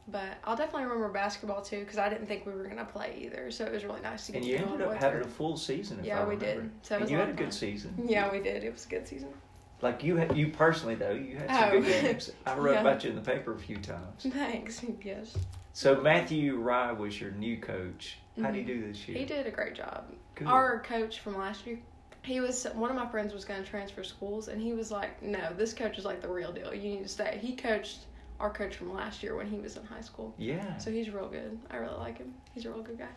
But 0.06 0.36
I'll 0.44 0.56
definitely 0.56 0.84
remember 0.84 1.08
basketball 1.08 1.62
too 1.62 1.80
because 1.80 1.98
I 1.98 2.08
didn't 2.10 2.26
think 2.26 2.44
we 2.46 2.52
were 2.52 2.64
gonna 2.64 2.84
play 2.84 3.18
either, 3.22 3.50
so 3.50 3.64
it 3.64 3.72
was 3.72 3.84
really 3.84 4.02
nice 4.02 4.26
to 4.26 4.32
get 4.32 4.38
And 4.42 4.46
you 4.50 4.56
ended 4.56 4.82
up 4.82 4.94
having 4.94 5.22
a 5.22 5.28
full 5.28 5.56
season. 5.56 6.00
If 6.00 6.06
Yeah, 6.06 6.20
I 6.20 6.24
we 6.24 6.34
remember. 6.34 6.62
did. 6.62 6.70
So 6.82 6.96
and 6.98 7.10
you 7.10 7.16
a 7.16 7.20
had 7.20 7.30
a 7.30 7.32
good 7.32 7.52
season. 7.54 7.94
Yeah, 8.06 8.30
we 8.30 8.40
did. 8.40 8.64
It 8.64 8.72
was 8.72 8.84
a 8.86 8.88
good 8.88 9.08
season. 9.08 9.30
Like 9.82 10.02
you, 10.04 10.16
had, 10.16 10.36
you 10.36 10.48
personally 10.48 10.94
though, 10.94 11.10
you 11.12 11.36
had 11.36 11.50
some 11.50 11.68
Oh. 11.68 11.80
good 11.80 12.02
games. 12.02 12.32
I 12.46 12.56
wrote 12.56 12.74
Yeah. 12.74 12.80
about 12.80 13.02
you 13.04 13.10
in 13.10 13.16
the 13.16 13.22
paper 13.22 13.52
a 13.54 13.58
few 13.58 13.76
times. 13.78 14.22
Thanks. 14.28 14.84
Yes. 15.02 15.36
So 15.72 16.00
Matthew 16.00 16.56
Rye 16.58 16.92
was 16.92 17.20
your 17.20 17.32
new 17.32 17.56
coach. 17.56 18.18
How 18.40 18.50
did 18.50 18.54
he 18.54 18.60
mm-hmm. 18.72 18.82
do 18.82 18.88
this 18.92 19.08
year? 19.08 19.18
He 19.18 19.24
did 19.24 19.46
a 19.46 19.50
great 19.50 19.74
job. 19.74 20.04
Good. 20.36 20.46
Our 20.46 20.80
coach 20.80 21.18
from 21.20 21.36
last 21.36 21.66
year, 21.66 21.80
he 22.24 22.40
was 22.40 22.64
one 22.74 22.90
of 22.90 22.96
my 22.96 23.06
friends 23.06 23.34
was 23.34 23.44
going 23.44 23.62
to 23.62 23.68
transfer 23.68 24.02
schools, 24.02 24.48
and 24.48 24.60
he 24.60 24.72
was 24.72 24.90
like, 24.90 25.22
"No, 25.22 25.52
this 25.56 25.72
coach 25.72 25.98
is 25.98 26.04
like 26.04 26.20
the 26.20 26.28
real 26.28 26.52
deal. 26.52 26.74
You 26.74 26.96
need 26.96 27.02
to 27.02 27.08
stay." 27.08 27.38
He 27.40 27.54
coached 27.54 27.98
our 28.40 28.50
coach 28.50 28.76
from 28.76 28.92
last 28.92 29.22
year 29.22 29.36
when 29.36 29.46
he 29.46 29.58
was 29.58 29.76
in 29.76 29.84
high 29.84 30.00
school. 30.00 30.34
Yeah. 30.38 30.76
So 30.78 30.90
he's 30.90 31.10
real 31.10 31.28
good. 31.28 31.58
I 31.70 31.76
really 31.76 31.96
like 31.98 32.18
him. 32.18 32.34
He's 32.52 32.64
a 32.64 32.70
real 32.70 32.82
good 32.82 32.98
guy. 32.98 33.08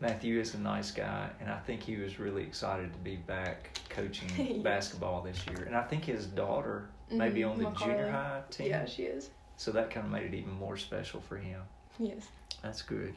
Matthew 0.00 0.40
is 0.40 0.54
a 0.54 0.58
nice 0.58 0.90
guy, 0.90 1.28
and 1.40 1.50
I 1.50 1.58
think 1.60 1.82
he 1.82 1.96
was 1.96 2.18
really 2.18 2.42
excited 2.42 2.92
to 2.92 2.98
be 3.00 3.16
back 3.16 3.78
coaching 3.88 4.62
basketball 4.62 5.22
this 5.22 5.44
year. 5.46 5.64
And 5.66 5.76
I 5.76 5.82
think 5.82 6.04
his 6.04 6.26
daughter 6.26 6.88
may 7.10 7.28
be 7.28 7.44
on 7.44 7.58
the 7.58 7.70
junior 7.70 8.10
high 8.10 8.42
team. 8.50 8.68
Yeah, 8.68 8.84
she 8.86 9.04
is. 9.04 9.30
So 9.56 9.70
that 9.72 9.90
kind 9.90 10.06
of 10.06 10.12
made 10.12 10.24
it 10.24 10.34
even 10.34 10.52
more 10.54 10.76
special 10.76 11.20
for 11.20 11.36
him. 11.36 11.60
Yes. 11.98 12.26
That's 12.62 12.82
good. 12.82 13.14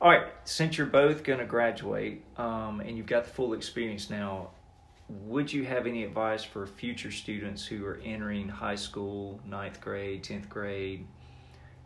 All 0.00 0.10
right, 0.10 0.26
since 0.44 0.78
you're 0.78 0.86
both 0.86 1.24
going 1.24 1.38
to 1.38 1.44
graduate 1.44 2.24
um, 2.38 2.80
and 2.80 2.96
you've 2.96 3.06
got 3.06 3.24
the 3.24 3.30
full 3.30 3.52
experience 3.52 4.10
now, 4.10 4.50
would 5.10 5.52
you 5.52 5.64
have 5.64 5.86
any 5.86 6.04
advice 6.04 6.44
for 6.44 6.66
future 6.66 7.10
students 7.10 7.66
who 7.66 7.84
are 7.84 8.00
entering 8.04 8.48
high 8.48 8.76
school, 8.76 9.40
ninth 9.44 9.80
grade, 9.80 10.22
10th 10.22 10.48
grade, 10.48 11.06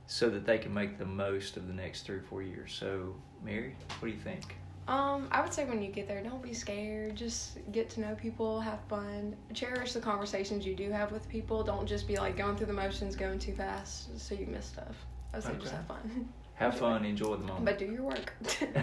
so 0.06 0.28
that 0.28 0.44
they 0.44 0.58
can 0.58 0.74
make 0.74 0.98
the 0.98 1.06
most 1.06 1.56
of 1.56 1.66
the 1.66 1.72
next 1.72 2.02
three 2.02 2.16
or 2.16 2.22
four 2.22 2.42
years? 2.42 2.72
So, 2.78 3.14
Mary, 3.42 3.76
what 3.98 4.08
do 4.08 4.14
you 4.14 4.20
think? 4.20 4.56
Um, 4.86 5.28
I 5.30 5.40
would 5.40 5.54
say 5.54 5.64
when 5.64 5.80
you 5.80 5.90
get 5.90 6.06
there, 6.06 6.22
don't 6.22 6.42
be 6.42 6.52
scared. 6.52 7.16
Just 7.16 7.58
get 7.72 7.88
to 7.90 8.00
know 8.00 8.14
people, 8.14 8.60
have 8.60 8.80
fun, 8.88 9.34
cherish 9.54 9.94
the 9.94 10.00
conversations 10.00 10.66
you 10.66 10.74
do 10.74 10.90
have 10.90 11.10
with 11.10 11.26
people. 11.28 11.62
Don't 11.64 11.86
just 11.86 12.06
be 12.06 12.16
like 12.16 12.36
going 12.36 12.56
through 12.56 12.66
the 12.66 12.74
motions, 12.74 13.16
going 13.16 13.38
too 13.38 13.54
fast, 13.54 14.20
so 14.20 14.34
you 14.34 14.46
miss 14.46 14.66
stuff. 14.66 14.94
I 15.32 15.38
would 15.38 15.44
say 15.44 15.54
just 15.58 15.72
have 15.72 15.86
fun, 15.86 16.28
Have 16.54 16.78
fun, 16.78 17.04
enjoy 17.04 17.36
the 17.36 17.46
moment. 17.46 17.64
but 17.64 17.78
do 17.78 17.86
your 17.86 18.02
work. 18.02 18.32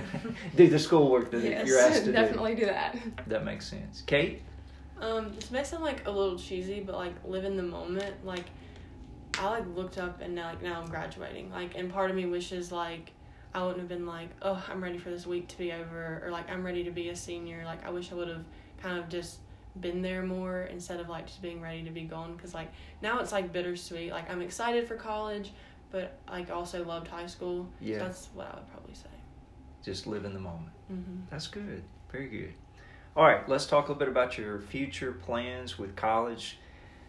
do 0.56 0.68
the 0.68 0.78
schoolwork 0.78 1.32
that 1.32 1.42
yes, 1.42 1.66
you're 1.66 1.80
asked 1.80 2.04
to 2.04 2.12
definitely 2.12 2.56
do 2.56 2.66
that. 2.66 2.94
do. 2.94 3.12
That 3.28 3.46
makes 3.46 3.66
sense. 3.66 4.04
Kate? 4.06 4.42
Um, 5.00 5.34
this 5.34 5.52
may 5.52 5.64
sound 5.64 5.84
like 5.84 6.06
a 6.06 6.12
little 6.12 6.38
cheesy, 6.38 6.82
but 6.82 6.96
like 6.96 7.14
live 7.24 7.46
in 7.46 7.56
the 7.56 7.64
moment. 7.64 8.26
Like 8.26 8.46
I 9.40 9.50
like 9.50 9.66
looked 9.76 9.98
up 9.98 10.22
and 10.22 10.36
now 10.36 10.50
like 10.50 10.62
now 10.62 10.82
I'm 10.82 10.90
graduating. 10.90 11.50
Like 11.50 11.76
and 11.76 11.92
part 11.92 12.10
of 12.10 12.16
me 12.18 12.26
wishes 12.26 12.72
like 12.72 13.14
I 13.54 13.62
wouldn't 13.62 13.80
have 13.80 13.90
been 13.90 14.06
like, 14.06 14.30
oh, 14.42 14.64
I'm 14.70 14.82
ready 14.82 14.98
for 14.98 15.10
this 15.10 15.26
week 15.26 15.48
to 15.50 15.58
be 15.58 15.74
over, 15.74 16.22
or 16.24 16.32
like 16.32 16.50
I'm 16.50 16.66
ready 16.66 16.84
to 16.86 16.92
be 16.92 17.10
a 17.10 17.16
senior. 17.16 17.64
Like 17.66 17.86
I 17.86 17.90
wish 17.90 18.12
I 18.12 18.16
would 18.16 18.30
have 18.30 18.46
kind 18.82 18.98
of 18.98 19.10
just 19.10 19.40
been 19.80 20.02
there 20.02 20.22
more 20.24 20.64
instead 20.64 21.00
of 21.00 21.08
like 21.08 21.28
just 21.28 21.42
being 21.42 21.62
ready 21.62 21.84
to 21.84 21.92
be 21.92 22.02
gone. 22.04 22.38
Cause 22.38 22.54
like 22.54 22.72
now 23.02 23.20
it's 23.20 23.32
like 23.32 23.52
bittersweet. 23.52 24.12
Like 24.12 24.30
I'm 24.30 24.42
excited 24.42 24.88
for 24.88 24.96
college, 24.96 25.54
but 25.92 26.18
like 26.30 26.50
also 26.50 26.84
loved 26.84 27.08
high 27.08 27.28
school. 27.28 27.70
Yeah. 27.80 28.00
So 28.00 28.06
that's 28.06 28.30
what 28.34 28.48
I 28.48 28.56
would 28.56 28.72
probably 28.72 28.96
say. 28.96 29.10
Just 29.84 30.08
live 30.08 30.26
in 30.26 30.34
the 30.34 30.40
moment. 30.40 30.72
Mm-hmm. 30.92 31.22
That's 31.30 31.48
good. 31.48 31.84
Very 32.12 32.28
good. 32.28 32.54
All 33.16 33.26
right, 33.26 33.48
let's 33.50 33.66
talk 33.66 33.90
a 33.90 33.92
little 33.92 34.00
bit 34.00 34.08
about 34.08 34.38
your 34.38 34.60
future 34.60 35.12
plans 35.12 35.78
with 35.78 35.96
college. 35.96 36.58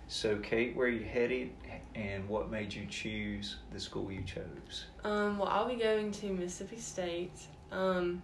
So, 0.09 0.37
Kate, 0.37 0.75
where 0.77 0.89
are 0.89 0.91
you 0.91 1.05
headed 1.05 1.51
and 1.95 2.29
what 2.29 2.51
made 2.51 2.75
you 2.75 2.87
choose 2.87 3.57
the 3.73 3.79
school 3.79 4.11
you 4.11 4.23
chose? 4.23 4.87
Um, 5.05 5.39
well, 5.39 5.49
I'll 5.49 5.69
be 5.69 5.77
going 5.77 6.11
to 6.11 6.27
Mississippi 6.33 6.79
State. 6.79 7.39
Um, 7.71 8.23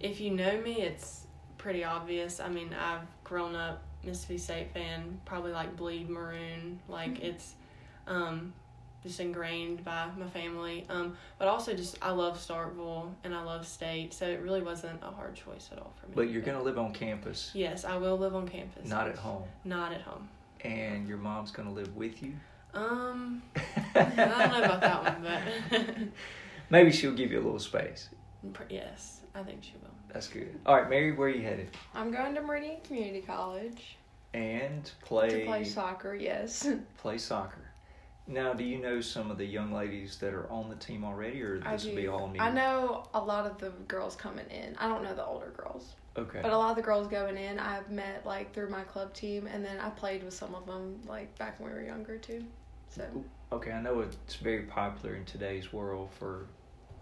if 0.00 0.18
you 0.18 0.30
know 0.30 0.60
me, 0.60 0.80
it's 0.80 1.26
pretty 1.58 1.84
obvious. 1.84 2.40
I 2.40 2.48
mean, 2.48 2.74
I've 2.74 3.06
grown 3.22 3.54
up 3.54 3.82
Mississippi 4.02 4.38
State 4.38 4.72
fan, 4.72 5.20
probably 5.24 5.52
like 5.52 5.76
bleed 5.76 6.08
maroon. 6.08 6.80
Like 6.88 7.20
it's 7.20 7.54
um, 8.06 8.52
just 9.02 9.20
ingrained 9.20 9.84
by 9.84 10.08
my 10.18 10.28
family. 10.28 10.86
Um, 10.88 11.16
but 11.38 11.48
also 11.48 11.74
just 11.74 11.96
I 12.02 12.10
love 12.10 12.36
Starkville 12.38 13.10
and 13.24 13.34
I 13.34 13.42
love 13.42 13.66
State, 13.66 14.12
so 14.12 14.26
it 14.26 14.40
really 14.40 14.62
wasn't 14.62 15.02
a 15.02 15.10
hard 15.10 15.34
choice 15.34 15.68
at 15.72 15.78
all 15.78 15.92
for 16.00 16.06
me. 16.06 16.12
But 16.14 16.30
you're 16.30 16.42
going 16.42 16.56
to 16.58 16.62
live 16.62 16.78
on 16.78 16.92
campus, 16.92 17.50
Yes, 17.54 17.84
I 17.84 17.96
will 17.96 18.16
live 18.18 18.34
on 18.34 18.46
campus. 18.48 18.88
not 18.88 19.08
at 19.08 19.16
home. 19.16 19.44
Not 19.64 19.92
at 19.92 20.02
home. 20.02 20.28
And 20.62 21.08
your 21.08 21.16
mom's 21.18 21.50
going 21.50 21.68
to 21.68 21.74
live 21.74 21.96
with 21.96 22.22
you? 22.22 22.34
Um, 22.74 23.42
I 23.94 24.02
don't 24.02 24.16
know 24.16 24.62
about 24.64 24.80
that 24.82 25.02
one, 25.02 25.22
but 25.70 25.80
Maybe 26.70 26.92
she'll 26.92 27.14
give 27.14 27.32
you 27.32 27.38
a 27.40 27.42
little 27.42 27.58
space. 27.58 28.10
yes, 28.68 29.20
I 29.34 29.42
think 29.42 29.62
she 29.64 29.72
will. 29.82 29.90
That's 30.12 30.28
good. 30.28 30.58
All 30.66 30.76
right, 30.76 30.88
Mary, 30.88 31.12
where 31.12 31.28
are 31.28 31.30
you 31.30 31.42
headed? 31.42 31.70
I'm 31.94 32.10
going 32.12 32.34
to 32.34 32.42
Meridian 32.42 32.80
Community 32.86 33.22
College 33.22 33.96
And 34.34 34.84
to 34.84 34.92
play 35.04 35.44
play 35.46 35.64
soccer. 35.64 36.14
Yes. 36.14 36.68
play 36.98 37.18
soccer. 37.18 37.69
Now, 38.26 38.52
do 38.52 38.62
you 38.62 38.78
know 38.78 39.00
some 39.00 39.30
of 39.30 39.38
the 39.38 39.44
young 39.44 39.72
ladies 39.72 40.16
that 40.18 40.32
are 40.32 40.48
on 40.50 40.68
the 40.68 40.76
team 40.76 41.04
already, 41.04 41.42
or 41.42 41.58
this 41.58 41.84
will 41.84 41.96
be 41.96 42.06
all 42.06 42.28
new? 42.28 42.40
I 42.40 42.50
know 42.50 43.08
a 43.12 43.20
lot 43.20 43.46
of 43.46 43.58
the 43.58 43.70
girls 43.88 44.14
coming 44.14 44.46
in. 44.50 44.76
I 44.76 44.86
don't 44.86 45.02
know 45.02 45.14
the 45.14 45.24
older 45.24 45.52
girls. 45.56 45.94
Okay. 46.16 46.40
But 46.42 46.52
a 46.52 46.56
lot 46.56 46.70
of 46.70 46.76
the 46.76 46.82
girls 46.82 47.08
going 47.08 47.36
in, 47.36 47.58
I've 47.58 47.90
met 47.90 48.24
like 48.24 48.54
through 48.54 48.70
my 48.70 48.82
club 48.82 49.12
team, 49.14 49.46
and 49.46 49.64
then 49.64 49.80
I 49.80 49.90
played 49.90 50.22
with 50.22 50.34
some 50.34 50.54
of 50.54 50.66
them 50.66 51.00
like 51.08 51.36
back 51.38 51.58
when 51.58 51.70
we 51.70 51.76
were 51.76 51.84
younger 51.84 52.18
too. 52.18 52.44
So 52.88 53.04
Okay, 53.52 53.72
I 53.72 53.82
know 53.82 54.00
it's 54.00 54.36
very 54.36 54.62
popular 54.62 55.16
in 55.16 55.24
today's 55.24 55.72
world 55.72 56.10
for 56.16 56.46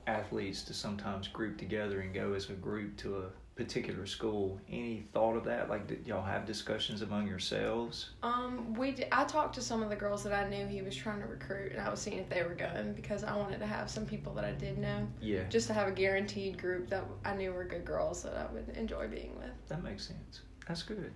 athletes 0.07 0.62
to 0.62 0.72
sometimes 0.72 1.28
group 1.28 1.59
together 1.59 2.00
and 2.00 2.14
go 2.14 2.33
as 2.33 2.48
a 2.48 2.54
group 2.54 2.96
to 2.98 3.18
a 3.18 3.24
particular 3.58 4.06
school. 4.06 4.58
Any 4.70 5.02
thought 5.12 5.34
of 5.36 5.44
that? 5.44 5.68
Like, 5.68 5.88
did 5.88 6.06
y'all 6.06 6.24
have 6.24 6.46
discussions 6.46 7.02
among 7.02 7.26
yourselves? 7.26 8.10
um, 8.22 8.72
we 8.74 8.92
d- 8.92 9.04
I 9.10 9.24
talked 9.24 9.56
to 9.56 9.60
some 9.60 9.82
of 9.82 9.90
the 9.90 9.96
girls 9.96 10.22
that 10.22 10.32
I 10.32 10.48
knew 10.48 10.64
he 10.66 10.80
was 10.80 10.94
trying 10.94 11.20
to 11.20 11.26
recruit, 11.26 11.72
and 11.72 11.80
I 11.80 11.90
was 11.90 12.00
seeing 12.00 12.18
if 12.18 12.28
they 12.28 12.42
were 12.44 12.54
going 12.54 12.92
because 12.94 13.24
I 13.24 13.36
wanted 13.36 13.58
to 13.58 13.66
have 13.66 13.90
some 13.90 14.06
people 14.06 14.32
that 14.34 14.44
I 14.44 14.52
did 14.52 14.78
know, 14.78 15.08
Yeah, 15.20 15.42
just 15.48 15.66
to 15.66 15.74
have 15.74 15.88
a 15.88 15.90
guaranteed 15.90 16.56
group 16.56 16.88
that 16.90 17.02
I 17.24 17.34
knew 17.34 17.52
were 17.52 17.64
good 17.64 17.84
girls 17.84 18.22
that 18.22 18.34
I 18.36 18.46
would 18.54 18.68
enjoy 18.76 19.08
being 19.08 19.36
with. 19.36 19.50
that 19.68 19.82
makes 19.82 20.06
sense. 20.06 20.40
That's 20.68 20.84
good. 20.84 21.12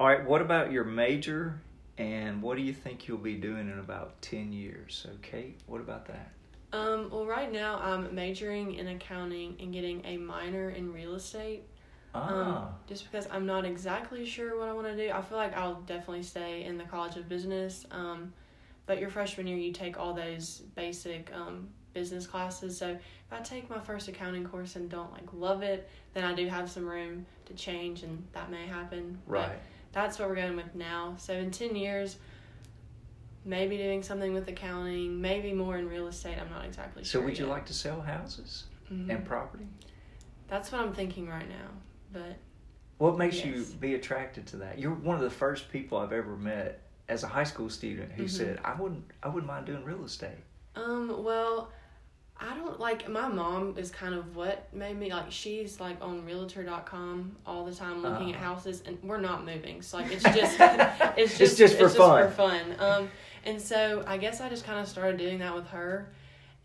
All 0.00 0.08
right, 0.08 0.26
what 0.26 0.42
about 0.42 0.72
your 0.72 0.84
major 0.84 1.60
and 1.96 2.42
what 2.42 2.56
do 2.56 2.62
you 2.62 2.74
think 2.74 3.06
you'll 3.06 3.16
be 3.18 3.36
doing 3.36 3.70
in 3.70 3.78
about 3.78 4.20
10 4.20 4.52
years? 4.52 5.00
So, 5.00 5.10
Kate, 5.22 5.58
what 5.66 5.80
about 5.80 6.06
that? 6.08 6.32
Um, 6.76 7.10
well, 7.10 7.24
right 7.24 7.50
now 7.50 7.78
I'm 7.78 8.14
majoring 8.14 8.74
in 8.74 8.88
accounting 8.88 9.56
and 9.60 9.72
getting 9.72 10.04
a 10.04 10.16
minor 10.18 10.70
in 10.70 10.92
real 10.92 11.14
estate. 11.14 11.62
Ah, 12.14 12.28
Um, 12.28 12.68
just 12.86 13.10
because 13.10 13.26
I'm 13.30 13.46
not 13.46 13.64
exactly 13.64 14.24
sure 14.26 14.58
what 14.58 14.68
I 14.68 14.72
want 14.72 14.86
to 14.86 14.96
do. 14.96 15.10
I 15.12 15.22
feel 15.22 15.38
like 15.38 15.56
I'll 15.56 15.80
definitely 15.82 16.22
stay 16.22 16.64
in 16.64 16.76
the 16.78 16.84
College 16.84 17.16
of 17.16 17.28
Business. 17.28 17.86
Um, 17.90 18.32
but 18.86 19.00
your 19.00 19.10
freshman 19.10 19.46
year, 19.46 19.56
you 19.56 19.72
take 19.72 19.98
all 19.98 20.14
those 20.14 20.62
basic 20.74 21.32
um, 21.34 21.68
business 21.92 22.26
classes. 22.26 22.76
So 22.76 22.88
if 22.88 23.32
I 23.32 23.40
take 23.40 23.68
my 23.68 23.80
first 23.80 24.08
accounting 24.08 24.44
course 24.44 24.76
and 24.76 24.88
don't 24.88 25.12
like 25.12 25.32
love 25.32 25.62
it, 25.62 25.88
then 26.14 26.24
I 26.24 26.34
do 26.34 26.46
have 26.46 26.70
some 26.70 26.86
room 26.86 27.26
to 27.46 27.54
change, 27.54 28.02
and 28.02 28.22
that 28.32 28.50
may 28.50 28.66
happen. 28.66 29.18
But 29.26 29.32
right. 29.32 29.58
that's 29.92 30.18
what 30.18 30.28
we're 30.28 30.36
going 30.36 30.56
with 30.56 30.74
now. 30.74 31.14
So 31.18 31.32
in 31.32 31.50
10 31.50 31.74
years, 31.74 32.16
maybe 33.46 33.76
doing 33.78 34.02
something 34.02 34.34
with 34.34 34.46
accounting, 34.48 35.20
maybe 35.20 35.52
more 35.54 35.78
in 35.78 35.88
real 35.88 36.08
estate. 36.08 36.36
I'm 36.38 36.50
not 36.50 36.64
exactly 36.66 37.04
So, 37.04 37.10
sure. 37.10 37.20
So, 37.22 37.24
would 37.26 37.38
you 37.38 37.46
yet. 37.46 37.52
like 37.52 37.66
to 37.66 37.72
sell 37.72 38.00
houses 38.02 38.64
Mhm. 38.92 39.08
and 39.08 39.24
property? 39.24 39.66
That's 40.48 40.70
what 40.72 40.80
I'm 40.82 40.92
thinking 40.92 41.28
right 41.28 41.48
now. 41.48 41.68
But 42.12 42.36
What 42.98 43.16
makes 43.18 43.44
you 43.44 43.64
be 43.80 43.94
attracted 43.94 44.46
to 44.48 44.56
that? 44.58 44.78
You're 44.78 44.94
one 44.94 45.16
of 45.16 45.22
the 45.22 45.30
first 45.30 45.70
people 45.70 45.98
I've 45.98 46.12
ever 46.12 46.34
met 46.36 46.80
as 47.08 47.22
a 47.24 47.28
high 47.28 47.44
school 47.44 47.68
student 47.70 48.10
who 48.12 48.24
Mhm. 48.24 48.30
said, 48.30 48.60
"I 48.64 48.74
wouldn't, 48.74 49.04
I 49.22 49.28
wouldn't 49.28 49.46
mind 49.46 49.66
doing 49.66 49.84
real 49.84 50.04
estate." 50.04 50.38
um, 50.74 51.22
well, 51.24 51.70
I 52.38 52.54
don't 52.54 52.78
like 52.78 53.08
my 53.08 53.28
mom 53.28 53.78
is 53.78 53.90
kind 53.90 54.14
of 54.14 54.36
what 54.36 54.72
made 54.74 54.98
me 54.98 55.10
like 55.10 55.30
she's 55.32 55.80
like 55.80 55.96
on 56.02 56.22
realtor.com 56.26 57.36
all 57.46 57.64
the 57.64 57.74
time 57.74 58.02
looking 58.02 58.30
at 58.32 58.36
Uh-huh. 58.36 58.44
houses 58.54 58.82
and 58.84 58.98
we're 59.02 59.16
not 59.20 59.44
moving. 59.46 59.80
So 59.82 59.96
like 59.98 60.12
it's 60.12 60.22
just 60.34 60.56
it's 61.16 61.38
just 61.38 61.56
just 61.58 61.78
for 61.78 61.86
it's 61.86 61.96
fun. 61.96 62.24
Just 62.24 62.36
for 62.36 62.48
fun. 62.48 62.76
Um 62.78 63.08
and 63.46 63.60
so 63.60 64.04
I 64.06 64.18
guess 64.18 64.40
I 64.42 64.48
just 64.50 64.64
kind 64.64 64.78
of 64.80 64.86
started 64.88 65.16
doing 65.16 65.38
that 65.38 65.54
with 65.54 65.68
her 65.68 66.10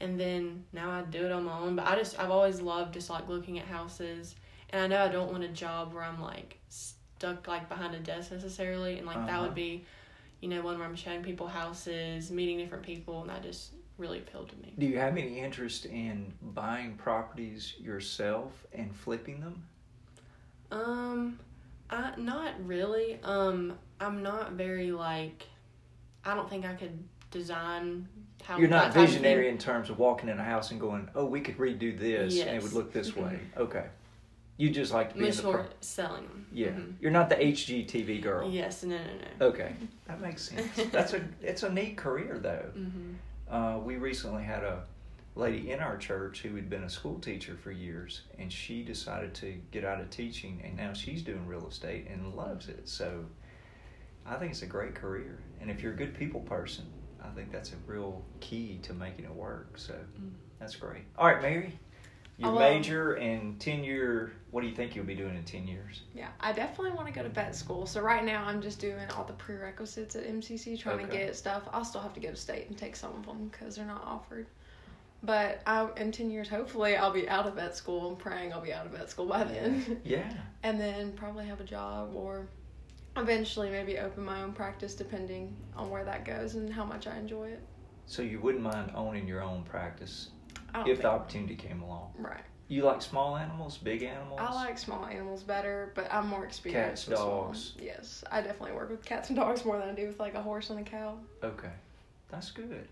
and 0.01 0.19
then 0.19 0.65
now 0.73 0.89
I 0.89 1.03
do 1.03 1.23
it 1.25 1.31
on 1.31 1.43
my 1.45 1.57
own, 1.59 1.75
but 1.75 1.85
I 1.87 1.95
just 1.95 2.19
I've 2.19 2.31
always 2.31 2.59
loved 2.59 2.93
just 2.95 3.09
like 3.09 3.29
looking 3.29 3.59
at 3.59 3.65
houses 3.65 4.35
and 4.71 4.81
I 4.83 4.87
know 4.87 5.03
I 5.05 5.07
don't 5.09 5.31
want 5.31 5.43
a 5.43 5.47
job 5.49 5.93
where 5.93 6.03
I'm 6.03 6.19
like 6.21 6.57
stuck 6.69 7.47
like 7.47 7.69
behind 7.69 7.93
a 7.95 7.99
desk 7.99 8.31
necessarily 8.31 8.97
and 8.97 9.05
like 9.07 9.15
that 9.27 9.29
Uh-huh. 9.35 9.43
would 9.43 9.55
be 9.55 9.85
you 10.41 10.49
know 10.49 10.61
one 10.61 10.77
where 10.79 10.87
I'm 10.87 10.95
showing 10.95 11.21
people 11.23 11.47
houses, 11.47 12.31
meeting 12.31 12.57
different 12.57 12.83
people 12.83 13.21
and 13.21 13.29
that 13.29 13.43
just 13.43 13.73
really 13.99 14.17
appealed 14.17 14.49
to 14.49 14.55
me. 14.57 14.73
Do 14.79 14.87
you 14.87 14.97
have 14.97 15.15
any 15.15 15.39
interest 15.39 15.85
in 15.85 16.33
buying 16.41 16.95
properties 16.95 17.75
yourself 17.79 18.65
and 18.73 18.95
flipping 18.95 19.39
them? 19.39 19.63
Um, 20.71 21.39
I 21.91 22.13
not 22.17 22.53
really. 22.65 23.19
Um, 23.23 23.77
I'm 23.99 24.23
not 24.23 24.53
very 24.53 24.91
like. 24.91 25.45
I 26.25 26.35
don't 26.35 26.49
think 26.49 26.65
I 26.65 26.73
could 26.73 26.97
design 27.31 28.07
how. 28.43 28.57
You're 28.57 28.69
not 28.69 28.93
that 28.93 28.93
type 28.93 29.03
of 29.03 29.09
visionary 29.09 29.49
in 29.49 29.57
terms 29.57 29.89
of 29.89 29.99
walking 29.99 30.29
in 30.29 30.39
a 30.39 30.43
house 30.43 30.71
and 30.71 30.79
going, 30.79 31.09
"Oh, 31.15 31.25
we 31.25 31.41
could 31.41 31.57
redo 31.57 31.97
this 31.97 32.39
and 32.39 32.55
it 32.55 32.63
would 32.63 32.73
look 32.73 32.93
this 32.93 33.15
way." 33.15 33.39
Okay, 33.57 33.85
you 34.57 34.69
just 34.69 34.93
like 34.93 35.13
to 35.13 35.19
be 35.19 35.27
in 35.27 35.35
the 35.35 35.43
more 35.43 35.53
pro- 35.59 35.67
selling 35.81 36.23
them. 36.27 36.45
yeah. 36.51 36.67
Mhm. 36.69 36.93
You're 37.01 37.11
not 37.11 37.29
the 37.29 37.35
HGTV 37.35 38.21
girl. 38.21 38.49
Yes. 38.49 38.83
No. 38.83 38.97
No. 38.97 39.03
No. 39.39 39.45
Okay, 39.47 39.73
that 40.05 40.21
makes 40.21 40.43
sense. 40.49 40.75
That's 40.91 41.13
a 41.13 41.21
it's 41.41 41.63
a 41.63 41.71
neat 41.71 41.97
career 41.97 42.37
though. 42.41 42.69
Mm-hmm. 42.77 43.13
Uh, 43.49 43.79
we 43.79 43.97
recently 43.97 44.43
had 44.43 44.63
a 44.63 44.83
lady 45.35 45.71
in 45.71 45.79
our 45.79 45.97
church 45.97 46.41
who 46.41 46.55
had 46.55 46.69
been 46.69 46.83
a 46.83 46.89
school 46.89 47.17
teacher 47.19 47.55
for 47.55 47.71
years, 47.71 48.21
and 48.37 48.51
she 48.51 48.83
decided 48.83 49.33
to 49.33 49.55
get 49.71 49.83
out 49.85 49.99
of 50.01 50.09
teaching, 50.09 50.61
and 50.63 50.75
now 50.75 50.91
she's 50.93 51.21
doing 51.21 51.45
real 51.47 51.67
estate 51.67 52.07
and 52.09 52.33
loves 52.35 52.67
it. 52.69 52.87
So 52.87 53.25
I 54.25 54.35
think 54.35 54.51
it's 54.51 54.61
a 54.61 54.67
great 54.67 54.95
career, 54.95 55.39
and 55.59 55.69
if 55.71 55.81
you're 55.81 55.93
a 55.93 55.95
good 55.95 56.13
people 56.17 56.41
person, 56.41 56.85
I 57.23 57.29
think 57.29 57.51
that's 57.51 57.71
a 57.73 57.75
real 57.87 58.23
key 58.39 58.79
to 58.83 58.93
making 58.93 59.25
it 59.25 59.33
work. 59.33 59.77
So 59.77 59.93
Mm. 59.93 60.31
that's 60.59 60.75
great. 60.75 61.03
All 61.17 61.27
right, 61.27 61.41
Mary, 61.41 61.77
your 62.37 62.49
I 62.49 62.51
love- 62.53 62.59
major 62.59 63.13
and 63.15 63.59
tenure. 63.59 64.31
What 64.51 64.61
do 64.61 64.67
you 64.67 64.75
think 64.75 64.95
you'll 64.95 65.05
be 65.05 65.15
doing 65.15 65.35
in 65.35 65.43
ten 65.43 65.67
years? 65.67 66.01
Yeah, 66.13 66.29
I 66.39 66.51
definitely 66.51 66.91
want 66.91 67.07
to 67.07 67.13
go 67.13 67.23
to 67.23 67.29
vet 67.29 67.55
school. 67.55 67.85
So 67.85 68.01
right 68.01 68.23
now 68.23 68.43
I'm 68.45 68.61
just 68.61 68.79
doing 68.79 69.09
all 69.11 69.23
the 69.23 69.33
prerequisites 69.33 70.15
at 70.15 70.25
MCC, 70.25 70.75
trying 70.77 70.99
to 70.99 71.11
get 71.11 71.35
stuff. 71.35 71.67
I'll 71.71 71.85
still 71.85 72.01
have 72.01 72.13
to 72.13 72.19
go 72.19 72.29
to 72.29 72.35
state 72.35 72.67
and 72.69 72.77
take 72.77 72.95
some 72.95 73.13
of 73.15 73.25
them 73.25 73.47
because 73.47 73.75
they're 73.75 73.85
not 73.85 74.03
offered. 74.03 74.47
But 75.23 75.61
I, 75.67 75.87
in 75.97 76.11
ten 76.11 76.31
years, 76.31 76.49
hopefully, 76.49 76.95
I'll 76.97 77.11
be 77.13 77.29
out 77.29 77.45
of 77.45 77.53
vet 77.55 77.75
school. 77.77 78.09
I'm 78.09 78.15
praying 78.17 78.53
I'll 78.53 78.61
be 78.61 78.73
out 78.73 78.85
of 78.87 78.91
vet 78.93 79.09
school 79.09 79.27
by 79.27 79.43
then, 79.43 80.01
Yeah. 80.03 80.31
and 80.63 80.79
then 80.81 81.13
probably 81.13 81.45
have 81.45 81.59
a 81.61 81.63
job 81.63 82.15
or 82.15 82.47
eventually 83.17 83.69
maybe 83.69 83.97
open 83.99 84.23
my 84.23 84.41
own 84.41 84.53
practice, 84.53 84.95
depending 84.95 85.55
on 85.75 85.89
where 85.89 86.03
that 86.05 86.25
goes 86.25 86.55
and 86.55 86.71
how 86.71 86.85
much 86.85 87.07
I 87.07 87.17
enjoy 87.17 87.49
it. 87.49 87.61
So 88.05 88.21
you 88.21 88.39
wouldn't 88.39 88.63
mind 88.63 88.91
owning 88.95 89.27
your 89.27 89.41
own 89.41 89.63
practice 89.63 90.29
if 90.85 91.01
the 91.01 91.09
opportunity 91.09 91.55
came 91.55 91.81
along. 91.81 92.13
right. 92.17 92.41
You 92.67 92.83
like 92.83 93.01
small 93.01 93.35
animals, 93.35 93.77
big 93.77 94.01
animals? 94.01 94.39
I 94.41 94.53
like 94.53 94.77
small 94.77 95.05
animals 95.05 95.43
better, 95.43 95.91
but 95.93 96.07
I'm 96.09 96.27
more 96.29 96.45
experienced 96.45 97.07
Cats, 97.07 97.07
with 97.09 97.17
small 97.17 97.43
dogs. 97.43 97.47
ones. 97.47 97.75
Yes, 97.81 98.23
I 98.31 98.39
definitely 98.41 98.71
work 98.77 98.89
with 98.89 99.03
cats 99.03 99.27
and 99.29 99.37
dogs 99.37 99.65
more 99.65 99.77
than 99.77 99.89
I 99.89 99.93
do 99.93 100.07
with 100.07 100.21
like 100.21 100.35
a 100.35 100.41
horse 100.41 100.69
and 100.69 100.79
a 100.79 100.83
cow. 100.83 101.17
Okay, 101.43 101.71
that's 102.29 102.49
good. 102.51 102.87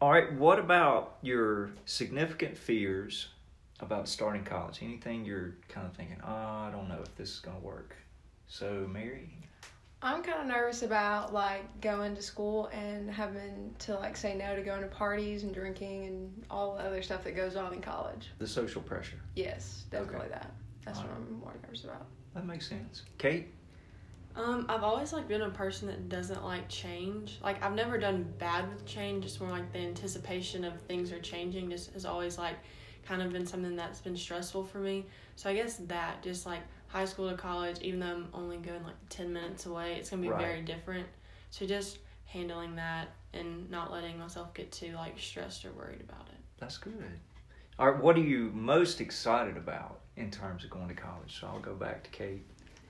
All 0.00 0.12
right, 0.12 0.32
what 0.34 0.60
about 0.60 1.16
your 1.22 1.70
significant 1.84 2.56
fears 2.56 3.26
about 3.80 4.08
starting 4.08 4.44
college? 4.44 4.78
Anything 4.82 5.24
you're 5.24 5.56
kind 5.68 5.84
of 5.84 5.94
thinking, 5.96 6.18
oh, 6.24 6.28
I 6.32 6.70
don't 6.70 6.88
know 6.88 7.00
if 7.02 7.12
this 7.16 7.30
is 7.30 7.38
going 7.40 7.56
to 7.56 7.62
work? 7.64 7.96
So, 8.48 8.86
Mary, 8.90 9.30
I'm 10.02 10.22
kind 10.22 10.40
of 10.40 10.46
nervous 10.46 10.82
about 10.82 11.32
like 11.32 11.80
going 11.80 12.14
to 12.14 12.22
school 12.22 12.66
and 12.72 13.10
having 13.10 13.74
to 13.80 13.94
like 13.94 14.16
say 14.16 14.34
no 14.34 14.54
to 14.54 14.62
going 14.62 14.82
to 14.82 14.86
parties 14.88 15.42
and 15.42 15.52
drinking 15.52 16.06
and 16.06 16.44
all 16.50 16.76
the 16.76 16.82
other 16.84 17.02
stuff 17.02 17.24
that 17.24 17.34
goes 17.34 17.56
on 17.56 17.72
in 17.72 17.80
college. 17.80 18.28
the 18.38 18.46
social 18.46 18.82
pressure. 18.82 19.18
Yes, 19.34 19.84
definitely 19.90 20.28
that. 20.28 20.50
That's 20.84 20.98
what 20.98 21.08
Alright. 21.08 21.22
I'm 21.28 21.40
more 21.40 21.54
nervous 21.64 21.84
about. 21.84 22.06
That 22.34 22.46
makes 22.46 22.68
sense. 22.68 23.02
Kate? 23.18 23.48
Um, 24.36 24.66
I've 24.68 24.82
always 24.82 25.12
like 25.12 25.26
been 25.26 25.42
a 25.42 25.50
person 25.50 25.88
that 25.88 26.08
doesn't 26.08 26.44
like 26.44 26.68
change. 26.68 27.38
Like 27.42 27.62
I've 27.64 27.74
never 27.74 27.98
done 27.98 28.32
bad 28.38 28.68
with 28.72 28.84
change. 28.86 29.24
Just 29.24 29.40
more 29.40 29.50
like 29.50 29.72
the 29.72 29.78
anticipation 29.78 30.62
of 30.64 30.78
things 30.82 31.10
are 31.10 31.20
changing. 31.20 31.70
Just 31.70 31.92
has 31.94 32.04
always 32.04 32.36
like 32.38 32.56
kind 33.06 33.22
of 33.22 33.32
been 33.32 33.46
something 33.46 33.74
that's 33.76 34.00
been 34.00 34.16
stressful 34.16 34.64
for 34.64 34.78
me. 34.78 35.06
So 35.36 35.48
I 35.48 35.54
guess 35.54 35.76
that 35.86 36.22
just 36.22 36.44
like 36.44 36.60
high 36.88 37.04
school 37.04 37.30
to 37.30 37.36
college, 37.36 37.80
even 37.80 38.00
though 38.00 38.06
I'm 38.06 38.28
only 38.34 38.56
going 38.58 38.82
like 38.84 38.94
ten 39.08 39.32
minutes 39.32 39.66
away, 39.66 39.94
it's 39.94 40.10
gonna 40.10 40.22
be 40.22 40.28
Right. 40.28 40.40
very 40.46 40.62
different. 40.62 41.06
So 41.50 41.66
just 41.66 41.98
handling 42.26 42.76
that 42.76 43.08
and 43.32 43.70
not 43.70 43.92
letting 43.92 44.18
myself 44.18 44.52
get 44.54 44.72
too 44.72 44.92
like 44.92 45.18
stressed 45.18 45.64
or 45.64 45.72
worried 45.72 46.00
about 46.00 46.26
it. 46.28 46.38
That's 46.58 46.78
good. 46.78 47.20
All 47.78 47.90
right, 47.90 48.02
what 48.02 48.16
are 48.16 48.20
you 48.20 48.50
most 48.54 49.00
excited 49.00 49.56
about 49.56 50.00
in 50.16 50.30
terms 50.30 50.64
of 50.64 50.70
going 50.70 50.88
to 50.88 50.94
college? 50.94 51.38
So 51.40 51.46
I'll 51.46 51.60
go 51.60 51.74
back 51.74 52.04
to 52.04 52.10
Kate. 52.10 52.44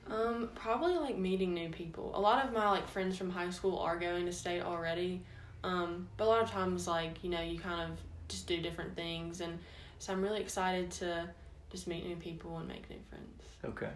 Um, 0.08 0.50
probably 0.54 0.94
like 0.96 1.18
meeting 1.18 1.52
new 1.52 1.68
people. 1.70 2.12
A 2.14 2.20
lot 2.20 2.44
of 2.44 2.52
my 2.52 2.70
like 2.70 2.88
friends 2.88 3.18
from 3.18 3.28
high 3.30 3.50
school 3.50 3.78
are 3.80 3.98
going 3.98 4.26
to 4.26 4.32
state 4.32 4.62
already. 4.62 5.22
Um, 5.64 6.06
but 6.16 6.24
a 6.24 6.28
lot 6.28 6.42
of 6.42 6.50
times 6.50 6.86
like, 6.86 7.24
you 7.24 7.30
know, 7.30 7.40
you 7.42 7.58
kind 7.58 7.80
of 7.90 7.98
just 8.28 8.46
do 8.46 8.60
different 8.60 8.94
things 8.94 9.40
and 9.40 9.58
so 9.98 10.12
I'm 10.12 10.22
really 10.22 10.40
excited 10.40 10.90
to 10.92 11.28
just 11.70 11.86
meet 11.86 12.06
new 12.06 12.16
people 12.16 12.58
and 12.58 12.68
make 12.68 12.88
new 12.90 12.98
friends. 13.08 13.35
Okay. 13.66 13.90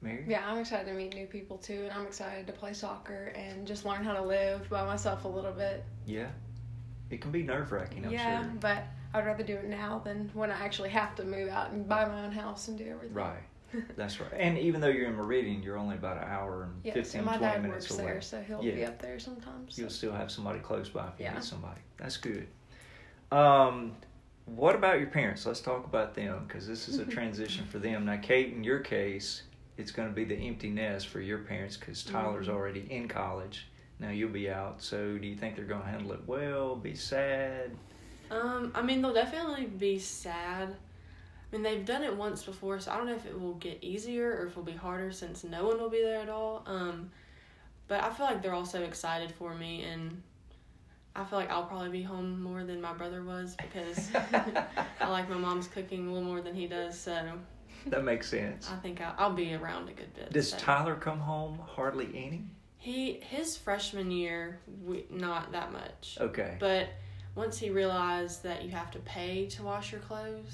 Mary? 0.00 0.24
Yeah, 0.28 0.42
I'm 0.46 0.58
excited 0.58 0.86
to 0.86 0.92
meet 0.94 1.14
new 1.14 1.26
people 1.26 1.56
too, 1.56 1.82
and 1.84 1.92
I'm 1.92 2.06
excited 2.06 2.46
to 2.48 2.52
play 2.52 2.72
soccer 2.74 3.32
and 3.34 3.66
just 3.66 3.84
learn 3.86 4.04
how 4.04 4.12
to 4.12 4.22
live 4.22 4.68
by 4.68 4.84
myself 4.84 5.24
a 5.24 5.28
little 5.28 5.52
bit. 5.52 5.84
Yeah. 6.06 6.28
It 7.10 7.20
can 7.20 7.30
be 7.30 7.42
nerve 7.42 7.72
wracking, 7.72 8.04
I'm 8.04 8.12
yeah, 8.12 8.42
sure. 8.42 8.52
but 8.60 8.84
I'd 9.14 9.24
rather 9.24 9.44
do 9.44 9.54
it 9.54 9.64
now 9.66 10.00
than 10.04 10.30
when 10.34 10.50
I 10.50 10.62
actually 10.64 10.90
have 10.90 11.14
to 11.16 11.24
move 11.24 11.48
out 11.48 11.70
and 11.70 11.88
buy 11.88 12.04
my 12.04 12.24
own 12.24 12.32
house 12.32 12.68
and 12.68 12.76
do 12.76 12.86
everything. 12.86 13.14
Right. 13.14 13.42
That's 13.96 14.20
right. 14.20 14.30
And 14.34 14.58
even 14.58 14.80
though 14.80 14.88
you're 14.88 15.08
in 15.08 15.14
Meridian, 15.14 15.62
you're 15.62 15.76
only 15.78 15.96
about 15.96 16.18
an 16.18 16.24
hour 16.28 16.64
and 16.64 16.72
Yes, 16.84 16.94
15, 16.94 17.18
and 17.20 17.26
my 17.26 17.36
20 17.38 17.52
dad 17.52 17.62
minutes 17.62 17.88
works 17.90 18.00
away. 18.00 18.12
there, 18.12 18.20
so 18.20 18.42
he'll 18.42 18.62
be 18.62 18.84
up 18.84 19.00
there 19.00 19.18
sometimes. 19.18 19.78
You'll 19.78 19.90
still 19.90 20.12
have 20.12 20.30
somebody 20.30 20.58
close 20.58 20.88
by 20.88 21.08
if 21.08 21.18
you 21.18 21.24
Yeah. 21.26 21.34
need 21.34 21.44
somebody. 21.44 21.80
That's 21.96 22.16
good. 22.16 22.46
Um, 23.32 23.96
what 24.46 24.74
about 24.74 24.98
your 24.98 25.08
parents? 25.08 25.46
Let's 25.46 25.60
talk 25.60 25.84
about 25.84 26.14
them 26.14 26.44
because 26.46 26.66
this 26.66 26.88
is 26.88 26.98
a 26.98 27.04
transition 27.16 27.64
for 27.66 27.78
them. 27.78 28.04
Now, 28.04 28.16
Kate, 28.16 28.52
in 28.52 28.62
your 28.64 28.80
case, 28.80 29.42
it's 29.76 29.90
going 29.90 30.08
to 30.08 30.14
be 30.14 30.24
the 30.24 30.36
empty 30.36 30.70
nest 30.70 31.08
for 31.08 31.20
your 31.20 31.38
parents 31.38 31.76
because 31.76 32.02
Tyler's 32.04 32.48
Mhm. 32.48 32.52
already 32.54 32.86
in 32.90 33.08
college. 33.08 33.66
Now 33.98 34.10
you'll 34.10 34.30
be 34.30 34.50
out. 34.50 34.82
So, 34.82 35.16
do 35.18 35.26
you 35.26 35.36
think 35.36 35.56
they're 35.56 35.64
going 35.64 35.82
to 35.82 35.88
handle 35.88 36.12
it 36.12 36.26
well? 36.26 36.76
Be 36.76 36.94
sad? 36.94 37.70
Um, 38.30 38.72
I 38.74 38.82
mean, 38.82 39.02
they'll 39.02 39.14
definitely 39.14 39.66
be 39.66 39.98
sad. 39.98 40.68
I 40.70 41.56
mean, 41.56 41.62
they've 41.62 41.84
done 41.84 42.02
it 42.02 42.16
once 42.16 42.42
before, 42.42 42.80
so 42.80 42.90
I 42.90 42.96
don't 42.96 43.06
know 43.06 43.14
if 43.14 43.26
it 43.26 43.38
will 43.38 43.54
get 43.54 43.82
easier 43.82 44.30
or 44.38 44.46
if 44.46 44.52
it'll 44.52 44.62
be 44.64 44.72
harder 44.72 45.12
since 45.12 45.44
no 45.44 45.64
one 45.66 45.80
will 45.80 45.90
be 45.90 46.02
there 46.02 46.20
at 46.20 46.28
all. 46.28 46.64
Um, 46.66 47.10
but 47.86 48.02
I 48.02 48.10
feel 48.10 48.26
like 48.26 48.42
they're 48.42 48.54
also 48.54 48.82
excited 48.82 49.30
for 49.32 49.54
me, 49.54 49.84
and 49.84 50.22
I 51.16 51.24
feel 51.24 51.38
like 51.38 51.50
I'll 51.50 51.64
probably 51.64 51.90
be 51.90 52.02
home 52.02 52.42
more 52.42 52.64
than 52.64 52.80
my 52.80 52.92
brother 52.92 53.22
was 53.22 53.56
because 53.56 54.10
I 55.00 55.08
like 55.08 55.28
my 55.28 55.36
mom's 55.36 55.68
cooking 55.68 56.08
a 56.08 56.12
little 56.12 56.26
more 56.26 56.40
than 56.40 56.54
he 56.54 56.66
does. 56.66 56.98
So 56.98 57.38
That 57.86 58.04
makes 58.04 58.28
sense. 58.28 58.68
I 58.70 58.76
think 58.76 59.00
I'll, 59.00 59.14
I'll 59.16 59.32
be 59.32 59.54
around 59.54 59.88
a 59.88 59.92
good 59.92 60.12
bit. 60.14 60.32
Does 60.32 60.50
so. 60.50 60.56
Tyler 60.58 60.96
come 60.96 61.20
home 61.20 61.60
hardly 61.64 62.08
any? 62.14 62.44
He 62.78 63.20
his 63.22 63.56
freshman 63.56 64.10
year, 64.10 64.58
we, 64.84 65.04
not 65.08 65.52
that 65.52 65.72
much. 65.72 66.18
Okay. 66.20 66.56
But 66.58 66.88
once 67.36 67.58
he 67.58 67.70
realized 67.70 68.42
that 68.42 68.64
you 68.64 68.70
have 68.70 68.90
to 68.92 68.98
pay 69.00 69.46
to 69.46 69.62
wash 69.62 69.92
your 69.92 70.00
clothes, 70.00 70.52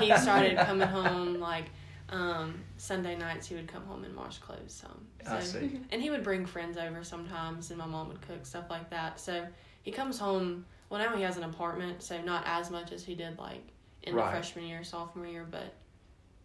he 0.00 0.16
started 0.18 0.56
coming 0.58 0.88
home 0.88 1.38
like 1.38 1.66
um, 2.08 2.54
Sunday 2.78 3.16
nights. 3.16 3.46
He 3.46 3.54
would 3.54 3.68
come 3.68 3.84
home 3.84 4.04
and 4.04 4.16
wash 4.16 4.38
clothes 4.38 4.72
some. 4.72 5.06
So, 5.24 5.36
I 5.36 5.40
see. 5.40 5.80
And 5.90 6.00
he 6.02 6.10
would 6.10 6.22
bring 6.22 6.46
friends 6.46 6.78
over 6.78 7.04
sometimes, 7.04 7.70
and 7.70 7.78
my 7.78 7.86
mom 7.86 8.08
would 8.08 8.20
cook 8.22 8.44
stuff 8.46 8.70
like 8.70 8.90
that. 8.90 9.20
So 9.20 9.46
he 9.82 9.90
comes 9.90 10.18
home. 10.18 10.64
Well, 10.90 11.00
now 11.00 11.14
he 11.16 11.22
has 11.22 11.36
an 11.36 11.44
apartment, 11.44 12.02
so 12.02 12.20
not 12.22 12.44
as 12.46 12.70
much 12.70 12.92
as 12.92 13.04
he 13.04 13.14
did 13.14 13.38
like 13.38 13.62
in 14.02 14.14
Right. 14.14 14.26
the 14.26 14.30
freshman 14.30 14.66
year, 14.66 14.82
sophomore 14.84 15.26
year, 15.26 15.46
but 15.50 15.74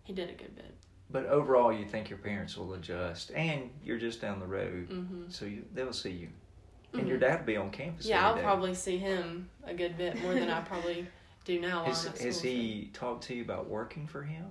he 0.04 0.14
did 0.14 0.30
a 0.30 0.34
good 0.34 0.56
bit. 0.56 0.74
But 1.10 1.26
overall, 1.28 1.72
you 1.72 1.86
think 1.86 2.10
your 2.10 2.20
parents 2.20 2.58
will 2.58 2.74
adjust, 2.74 3.32
and 3.36 3.70
you're 3.84 4.00
just 4.00 4.20
down 4.20 4.40
the 4.40 4.48
road, 4.48 4.88
hmm 4.90 5.24
so 5.30 5.46
you, 5.46 5.64
they'll 5.74 5.94
see 5.94 6.12
you. 6.12 6.30
And 6.94 7.08
your 7.08 7.18
dad 7.18 7.40
will 7.40 7.46
be 7.46 7.58
on 7.58 7.72
campus. 7.72 8.06
Yeah, 8.06 8.28
I'll 8.28 8.36
day. 8.36 8.42
probably 8.44 8.76
see 8.76 8.98
him 8.98 9.50
a 9.66 9.74
good 9.74 9.98
bit 9.98 10.22
more 10.22 10.34
than 10.36 10.50
I 10.50 10.62
probably 10.62 11.08
do 11.44 11.60
now. 11.60 11.86
Has, 11.86 12.06
has 12.20 12.42
he 12.42 12.92
talked 12.94 13.24
to 13.26 13.34
you 13.36 13.42
about 13.42 13.68
working 13.68 14.06
for 14.08 14.22
him 14.24 14.46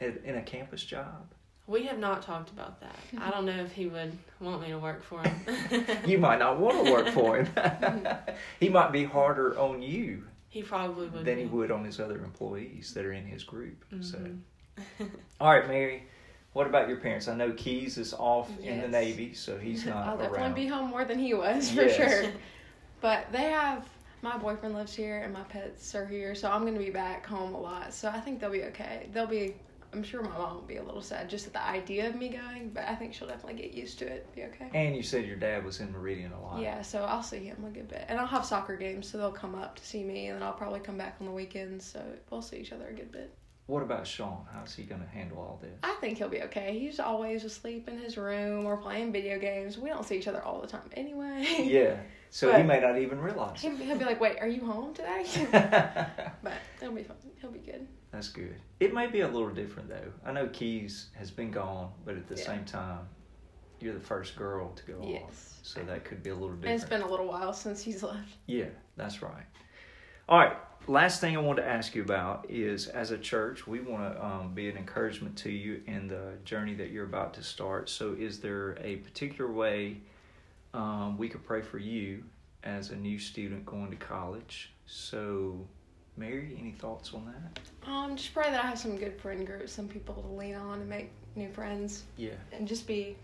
at, 0.00 0.24
in 0.24 0.36
a 0.36 0.42
campus 0.42 0.82
job? 0.82 1.32
We 1.68 1.84
have 1.84 1.98
not 1.98 2.22
talked 2.22 2.50
about 2.50 2.80
that. 2.80 2.96
I 3.20 3.30
don't 3.30 3.44
know 3.44 3.62
if 3.62 3.70
he 3.72 3.86
would 3.86 4.16
want 4.40 4.62
me 4.62 4.68
to 4.68 4.78
work 4.78 5.02
for 5.04 5.20
him. 5.22 5.84
You 6.06 6.16
might 6.18 6.38
not 6.38 6.58
want 6.58 6.82
to 6.84 6.90
work 6.90 7.08
for 7.10 7.36
him. 7.36 8.08
he 8.60 8.68
might 8.70 8.90
be 8.90 9.04
harder 9.04 9.56
on 9.58 9.82
you 9.82 10.24
he 10.48 10.62
probably 10.62 11.08
would. 11.08 11.26
than 11.26 11.36
be. 11.36 11.42
he 11.42 11.46
would 11.46 11.70
on 11.70 11.84
his 11.84 12.00
other 12.00 12.24
employees 12.24 12.94
that 12.94 13.04
are 13.04 13.12
in 13.12 13.26
his 13.26 13.44
group. 13.44 13.84
So, 14.00 14.16
Mhm. 14.18 14.40
all 15.40 15.52
right, 15.52 15.68
Mary. 15.68 16.04
What 16.54 16.66
about 16.66 16.88
your 16.88 16.96
parents? 16.96 17.28
I 17.28 17.36
know 17.36 17.52
Keys 17.52 17.98
is 17.98 18.14
off 18.14 18.50
in 18.60 18.80
the 18.80 18.88
Navy, 18.88 19.34
so 19.34 19.58
he's 19.58 19.84
not 19.84 20.06
I'll 20.08 20.16
definitely 20.16 20.38
around. 20.38 20.54
be 20.54 20.66
home 20.66 20.88
more 20.88 21.04
than 21.04 21.18
he 21.18 21.34
was 21.34 21.70
for 21.70 21.82
Yes. 21.82 21.96
sure. 21.96 22.32
But 23.02 23.30
they 23.30 23.42
have 23.50 23.86
my 24.22 24.38
boyfriend 24.38 24.74
lives 24.74 24.94
here 24.94 25.18
and 25.22 25.32
my 25.34 25.42
pets 25.42 25.94
are 25.94 26.06
here, 26.06 26.34
so 26.34 26.50
I'm 26.50 26.64
gonna 26.64 26.78
be 26.78 26.90
back 26.90 27.26
home 27.26 27.54
a 27.54 27.60
lot. 27.60 27.92
So 27.92 28.08
I 28.08 28.18
think 28.20 28.40
they'll 28.40 28.50
be 28.50 28.64
okay. 28.64 29.08
They'll 29.12 29.26
be. 29.26 29.54
I'm 29.92 30.02
sure 30.02 30.22
my 30.22 30.36
mom 30.36 30.56
will 30.56 30.62
be 30.62 30.76
a 30.76 30.82
little 30.82 31.00
sad 31.00 31.30
just 31.30 31.46
at 31.46 31.52
the 31.52 31.66
idea 31.66 32.08
of 32.08 32.14
me 32.14 32.28
going, 32.28 32.70
but 32.74 32.84
I 32.86 32.94
think 32.94 33.14
she'll 33.14 33.28
definitely 33.28 33.60
get 33.62 33.72
used 33.72 33.98
to 34.00 34.06
it. 34.06 34.26
Be 34.34 34.44
okay. 34.44 34.68
And 34.74 34.94
you 34.94 35.02
said 35.02 35.26
your 35.26 35.36
dad 35.36 35.64
was 35.64 35.80
in 35.80 35.90
Meridian 35.92 36.32
a 36.32 36.40
lot. 36.40 36.60
Yeah, 36.60 36.82
so 36.82 37.04
I'll 37.04 37.22
see 37.22 37.44
him 37.44 37.64
a 37.66 37.70
good 37.70 37.88
bit, 37.88 38.04
and 38.08 38.18
I'll 38.18 38.26
have 38.26 38.44
soccer 38.44 38.76
games, 38.76 39.08
so 39.08 39.18
they'll 39.18 39.32
come 39.32 39.54
up 39.54 39.76
to 39.76 39.84
see 39.84 40.04
me, 40.04 40.26
and 40.26 40.36
then 40.36 40.42
I'll 40.42 40.52
probably 40.52 40.80
come 40.80 40.98
back 40.98 41.16
on 41.20 41.26
the 41.26 41.32
weekends, 41.32 41.86
so 41.86 42.02
we'll 42.30 42.42
see 42.42 42.58
each 42.58 42.72
other 42.72 42.88
a 42.88 42.92
good 42.92 43.10
bit. 43.10 43.34
What 43.68 43.82
about 43.82 44.06
Sean? 44.06 44.46
How's 44.50 44.74
he 44.74 44.84
going 44.84 45.02
to 45.02 45.06
handle 45.06 45.38
all 45.38 45.58
this? 45.60 45.78
I 45.82 45.94
think 46.00 46.16
he'll 46.16 46.30
be 46.30 46.40
okay. 46.44 46.78
He's 46.78 46.98
always 46.98 47.44
asleep 47.44 47.86
in 47.86 47.98
his 47.98 48.16
room 48.16 48.64
or 48.64 48.78
playing 48.78 49.12
video 49.12 49.38
games. 49.38 49.76
We 49.76 49.90
don't 49.90 50.06
see 50.06 50.16
each 50.16 50.26
other 50.26 50.42
all 50.42 50.62
the 50.62 50.66
time 50.66 50.88
anyway. 50.94 51.46
yeah. 51.64 51.98
So 52.30 52.50
he 52.56 52.62
may 52.62 52.80
not 52.80 52.98
even 52.98 53.20
realize. 53.20 53.60
He'll, 53.60 53.76
he'll 53.76 53.98
be 53.98 54.06
like, 54.06 54.20
"Wait, 54.20 54.38
are 54.40 54.48
you 54.48 54.64
home 54.64 54.94
today?" 54.94 55.24
but 56.42 56.54
it'll 56.80 56.94
be 56.94 57.02
fun. 57.02 57.16
He'll 57.40 57.50
be 57.50 57.58
good. 57.58 57.86
That's 58.10 58.28
good. 58.28 58.56
It 58.80 58.94
may 58.94 59.06
be 59.06 59.20
a 59.20 59.28
little 59.28 59.50
different 59.50 59.88
though. 59.88 60.12
I 60.24 60.32
know 60.32 60.48
Keys 60.48 61.08
has 61.14 61.30
been 61.30 61.50
gone, 61.50 61.92
but 62.04 62.16
at 62.16 62.26
the 62.26 62.36
Yeah. 62.36 62.44
same 62.44 62.64
time, 62.64 63.08
you're 63.80 63.94
the 63.94 64.00
first 64.00 64.34
girl 64.36 64.72
to 64.72 64.86
go 64.86 65.00
off, 65.02 65.60
so 65.62 65.82
that 65.84 66.04
could 66.04 66.22
be 66.22 66.30
a 66.30 66.34
little 66.34 66.50
And 66.50 66.60
different. 66.62 66.80
it's 66.82 66.88
been 66.90 67.02
a 67.02 67.08
little 67.08 67.28
while 67.28 67.52
since 67.52 67.82
he's 67.82 68.02
left. 68.02 68.36
Yeah, 68.46 68.70
that's 68.96 69.22
right. 69.22 69.44
All 70.28 70.38
right. 70.38 70.56
Last 70.86 71.20
thing 71.20 71.36
I 71.36 71.40
want 71.40 71.58
to 71.58 71.66
ask 71.66 71.94
you 71.94 72.02
about 72.02 72.46
is 72.48 72.88
as 72.88 73.10
a 73.10 73.18
church, 73.18 73.66
we 73.66 73.80
want 73.80 74.14
to 74.14 74.24
um, 74.24 74.54
be 74.54 74.70
an 74.70 74.78
encouragement 74.78 75.36
to 75.38 75.50
you 75.50 75.82
in 75.86 76.08
the 76.08 76.32
journey 76.44 76.74
that 76.76 76.90
you're 76.90 77.04
about 77.04 77.34
to 77.34 77.42
start. 77.42 77.90
So, 77.90 78.14
is 78.18 78.40
there 78.40 78.78
a 78.80 78.96
particular 78.96 79.52
way 79.52 80.00
um, 80.72 81.18
we 81.18 81.28
could 81.28 81.44
pray 81.44 81.60
for 81.62 81.78
you 81.78 82.24
as 82.64 82.90
a 82.90 82.96
new 82.96 83.18
student 83.18 83.64
going 83.64 83.90
to 83.90 83.96
college. 83.96 84.72
So, 84.86 85.66
Mary, 86.18 86.56
any 86.60 86.72
thoughts 86.72 87.14
on 87.14 87.24
that? 87.26 87.88
Um, 87.88 88.16
just 88.16 88.34
pray 88.34 88.50
that 88.50 88.62
I 88.64 88.68
have 88.68 88.78
some 88.78 88.96
good 88.96 89.18
friend 89.20 89.46
groups, 89.46 89.72
some 89.72 89.88
people 89.88 90.14
to 90.16 90.28
lean 90.28 90.54
on 90.54 90.80
and 90.80 90.88
make 90.88 91.10
new 91.36 91.48
friends, 91.50 92.04
Yeah. 92.16 92.32
and 92.52 92.66
just 92.66 92.86
be, 92.86 93.16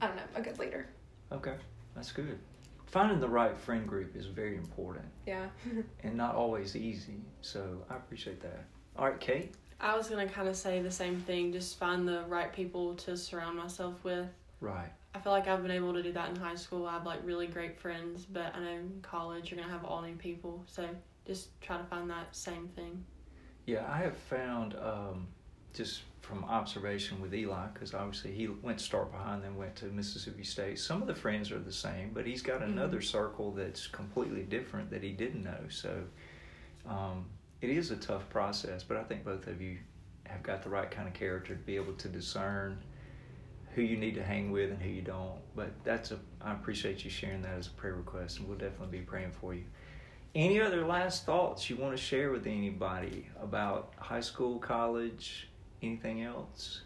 I 0.00 0.08
don't 0.08 0.16
know, 0.16 0.22
a 0.34 0.42
good 0.42 0.58
leader. 0.58 0.86
Okay, 1.32 1.54
that's 1.94 2.12
good. 2.12 2.38
Finding 2.86 3.20
the 3.20 3.28
right 3.28 3.56
friend 3.56 3.86
group 3.86 4.16
is 4.16 4.26
very 4.26 4.56
important 4.56 5.04
Yeah. 5.26 5.46
and 6.02 6.16
not 6.16 6.34
always 6.34 6.74
easy. 6.74 7.20
So, 7.40 7.78
I 7.88 7.94
appreciate 7.96 8.40
that. 8.42 8.64
All 8.96 9.06
right, 9.08 9.20
Kate. 9.20 9.54
I 9.80 9.96
was 9.96 10.08
gonna 10.08 10.28
kind 10.28 10.48
of 10.48 10.56
say 10.56 10.82
the 10.82 10.90
same 10.90 11.20
thing. 11.20 11.52
Just 11.52 11.78
find 11.78 12.06
the 12.06 12.24
right 12.28 12.52
people 12.52 12.94
to 12.96 13.16
surround 13.16 13.56
myself 13.56 14.02
with. 14.04 14.26
Right. 14.60 14.90
I 15.14 15.20
feel 15.20 15.32
like 15.32 15.48
I've 15.48 15.62
been 15.62 15.70
able 15.70 15.94
to 15.94 16.02
do 16.02 16.12
that 16.12 16.28
in 16.28 16.36
high 16.36 16.54
school. 16.56 16.86
I 16.86 16.92
have 16.94 17.06
like 17.06 17.20
really 17.24 17.46
great 17.46 17.78
friends, 17.80 18.26
but 18.30 18.54
I 18.54 18.60
know 18.60 18.70
in 18.72 18.98
college 19.02 19.50
you're 19.50 19.58
gonna 19.60 19.72
have 19.72 19.84
all 19.84 20.02
new 20.02 20.14
people. 20.16 20.62
So 20.66 20.86
just 21.30 21.60
try 21.60 21.78
to 21.78 21.84
find 21.84 22.10
that 22.10 22.34
same 22.34 22.66
thing. 22.74 23.04
Yeah, 23.64 23.86
I 23.88 23.98
have 23.98 24.16
found 24.16 24.74
um, 24.74 25.28
just 25.72 26.00
from 26.22 26.42
observation 26.44 27.20
with 27.20 27.32
Eli, 27.32 27.68
because 27.72 27.94
obviously 27.94 28.32
he 28.32 28.48
went 28.48 28.78
to 28.78 28.84
start 28.84 29.12
behind, 29.12 29.44
then 29.44 29.54
went 29.56 29.76
to 29.76 29.84
Mississippi 29.86 30.42
State. 30.42 30.80
Some 30.80 31.00
of 31.00 31.06
the 31.06 31.14
friends 31.14 31.52
are 31.52 31.60
the 31.60 31.70
same, 31.72 32.10
but 32.12 32.26
he's 32.26 32.42
got 32.42 32.62
another 32.62 32.98
Mhm. 32.98 33.04
circle 33.04 33.52
that's 33.52 33.86
completely 33.86 34.42
different 34.42 34.90
that 34.90 35.04
he 35.04 35.12
didn't 35.12 35.44
know. 35.44 35.68
So 35.68 36.02
um, 36.84 37.26
it 37.60 37.70
is 37.70 37.92
a 37.92 37.96
tough 37.96 38.28
process, 38.28 38.82
but 38.82 38.96
I 38.96 39.04
think 39.04 39.24
both 39.24 39.46
of 39.46 39.62
you 39.62 39.78
have 40.24 40.42
got 40.42 40.64
the 40.64 40.68
right 40.68 40.90
kind 40.90 41.06
of 41.06 41.14
character 41.14 41.54
to 41.54 41.62
be 41.62 41.76
able 41.76 41.92
to 41.92 42.08
discern 42.08 42.82
who 43.76 43.82
you 43.82 43.96
need 43.96 44.16
to 44.16 44.22
hang 44.24 44.50
with 44.50 44.72
and 44.72 44.82
who 44.82 44.88
you 44.88 45.02
don't. 45.02 45.38
But 45.54 45.70
that's 45.84 46.10
a 46.10 46.18
I 46.40 46.54
appreciate 46.54 47.04
you 47.04 47.10
sharing 47.10 47.42
that 47.42 47.56
as 47.56 47.68
a 47.68 47.70
prayer 47.70 47.94
request, 47.94 48.38
and 48.40 48.48
we'll 48.48 48.58
definitely 48.58 48.98
be 48.98 49.04
praying 49.04 49.30
for 49.30 49.54
you. 49.54 49.62
Any 50.34 50.60
other 50.60 50.86
last 50.86 51.26
thoughts 51.26 51.68
you 51.68 51.76
want 51.76 51.96
to 51.96 52.00
share 52.02 52.30
with 52.30 52.46
anybody 52.46 53.26
about 53.42 53.92
high 53.98 54.20
school, 54.20 54.58
college, 54.58 55.48
anything 55.82 56.22
else? 56.22 56.82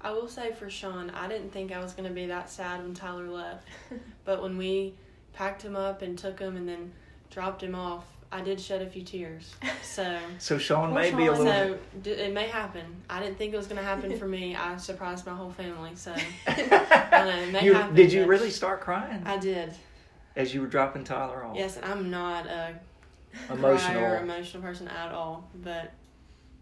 I 0.00 0.10
will 0.10 0.28
say 0.28 0.52
for 0.52 0.68
Sean, 0.68 1.10
I 1.10 1.28
didn't 1.28 1.52
think 1.52 1.72
I 1.72 1.80
was 1.80 1.92
gonna 1.92 2.10
be 2.10 2.26
that 2.26 2.50
sad 2.50 2.82
when 2.82 2.94
Tyler 2.94 3.28
left, 3.28 3.66
but 4.24 4.42
when 4.42 4.56
we 4.56 4.94
packed 5.32 5.62
him 5.62 5.76
up 5.76 6.02
and 6.02 6.18
took 6.18 6.38
him 6.40 6.56
and 6.56 6.68
then 6.68 6.92
dropped 7.30 7.62
him 7.62 7.74
off, 7.76 8.04
I 8.30 8.40
did 8.42 8.60
shed 8.60 8.82
a 8.82 8.86
few 8.90 9.02
tears. 9.02 9.54
So. 9.82 10.18
So 10.38 10.58
Sean 10.58 10.90
Poor 10.90 11.00
may 11.00 11.10
be 11.14 11.24
a 11.26 11.34
Sean. 11.34 11.44
little. 11.44 11.74
So 11.74 11.78
d- 12.02 12.10
it 12.10 12.32
may 12.32 12.46
happen. 12.46 12.84
I 13.08 13.20
didn't 13.20 13.38
think 13.38 13.54
it 13.54 13.56
was 13.56 13.66
going 13.66 13.78
to 13.78 13.82
happen 13.82 14.16
for 14.18 14.28
me. 14.28 14.54
I 14.54 14.76
surprised 14.76 15.24
my 15.26 15.34
whole 15.34 15.50
family. 15.50 15.92
So 15.96 16.12
know, 16.14 16.20
it 16.46 17.52
may 17.52 17.64
You- 17.64 17.72
happen, 17.74 17.96
did 17.96 18.12
you 18.12 18.26
really 18.26 18.50
start 18.50 18.80
crying 18.82 19.22
I 19.24 19.38
did. 19.38 19.72
as 20.36 20.52
you 20.54 20.60
were 20.60 20.66
dropping 20.68 21.02
Tyler 21.04 21.42
off? 21.44 21.56
Yes, 21.56 21.78
I'm 21.82 22.10
not 22.10 22.46
a 22.46 22.74
Emotional. 23.50 23.92
crier 24.00 24.14
or 24.14 24.22
emotional 24.22 24.62
person 24.62 24.88
at 24.88 25.12
all. 25.12 25.48
But 25.62 25.92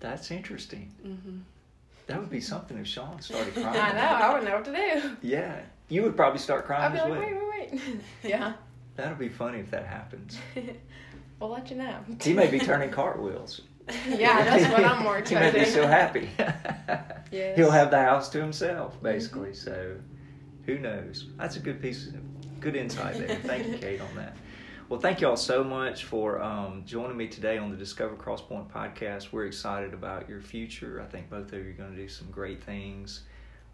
That's 0.01 0.31
interesting. 0.31 0.93
hmm 1.03 1.39
That 2.07 2.21
would 2.21 2.31
be 2.31 2.41
something 2.41 2.77
if 2.79 2.87
Sean 2.87 3.21
started 3.21 3.55
crying. 3.55 3.69
I 3.81 3.93
know. 3.93 3.99
I 4.01 4.29
wouldn't 4.29 4.49
know 4.49 4.57
what 4.57 4.65
to 4.67 4.73
do. 4.73 5.17
Yeah, 5.27 5.61
you 5.89 6.03
would 6.03 6.17
probably 6.17 6.39
start 6.39 6.63
I'd 6.63 6.67
crying 6.67 6.93
be 6.93 6.99
as 6.99 7.09
like, 7.09 7.21
well. 7.21 7.21
wait, 7.21 7.73
wait, 7.73 7.83
wait. 7.85 8.01
yeah. 8.25 8.53
That'll 8.97 9.17
be 9.17 9.29
funny 9.29 9.59
if 9.61 9.71
that 9.73 9.87
happens. 9.87 10.39
we'll 11.41 11.51
let 11.51 11.71
you 11.71 11.77
know. 11.77 11.99
He 12.23 12.33
may 12.33 12.47
be 12.49 12.59
turning 12.59 12.91
cartwheels. 12.91 13.61
Yeah, 14.09 14.43
that's 14.43 14.73
what 14.73 14.85
I'm 14.85 15.03
more 15.05 15.21
he 15.21 15.35
may 15.37 15.51
be 15.53 15.65
so 15.65 15.87
happy. 15.87 16.29
Yes. 17.31 17.57
He'll 17.57 17.71
have 17.71 17.91
the 17.91 18.01
house 18.01 18.29
to 18.31 18.41
himself, 18.41 18.95
Mm-hmm. 18.95 19.05
basically. 19.05 19.55
So, 19.55 19.97
who 20.65 20.79
knows? 20.79 21.27
That's 21.37 21.57
a 21.57 21.61
good 21.61 21.81
piece 21.83 22.07
of 22.09 22.15
good 22.61 22.75
insight 22.75 23.19
there. 23.19 23.37
Thank 23.37 23.67
you, 23.69 23.79
Kate, 23.79 24.01
on 24.01 24.15
that. 24.17 24.37
Well, 24.89 25.01
thank 25.01 25.21
you 25.21 25.29
all 25.29 25.37
so 25.37 25.65
much 25.65 26.05
for 26.05 26.41
um, 26.41 26.85
joining 26.87 27.17
me 27.17 27.27
today 27.27 27.59
on 27.59 27.73
the 27.73 27.77
Discover 27.77 28.15
Crosspoint 28.15 28.71
podcast. 28.71 29.33
We're 29.33 29.47
excited 29.47 29.93
about 29.93 30.29
your 30.29 30.41
future. 30.41 31.03
I 31.05 31.11
think 31.11 31.29
both 31.29 31.53
of 31.53 31.55
you 31.55 31.71
are 31.71 31.73
going 31.73 31.91
to 31.91 31.97
do 31.97 32.07
some 32.07 32.31
great 32.31 32.63
things 32.63 33.23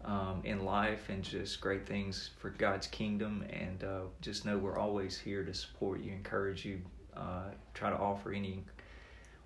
um, 0.03 0.41
in 0.43 0.65
life 0.65 1.09
and 1.09 1.21
just 1.21 1.61
great 1.61 1.85
things 1.85 2.31
for 2.39 2.49
God's 2.49 2.87
kingdom. 2.87 3.45
And 3.51 3.83
uh, 3.83 3.99
just 4.21 4.43
know 4.43 4.57
we're 4.57 4.79
always 4.79 5.15
here 5.15 5.43
to 5.43 5.53
support 5.53 6.01
you, 6.01 6.13
encourage 6.13 6.65
you, 6.65 6.81
uh, 7.15 7.51
try 7.75 7.91
to 7.91 7.95
offer 7.95 8.33
any 8.33 8.63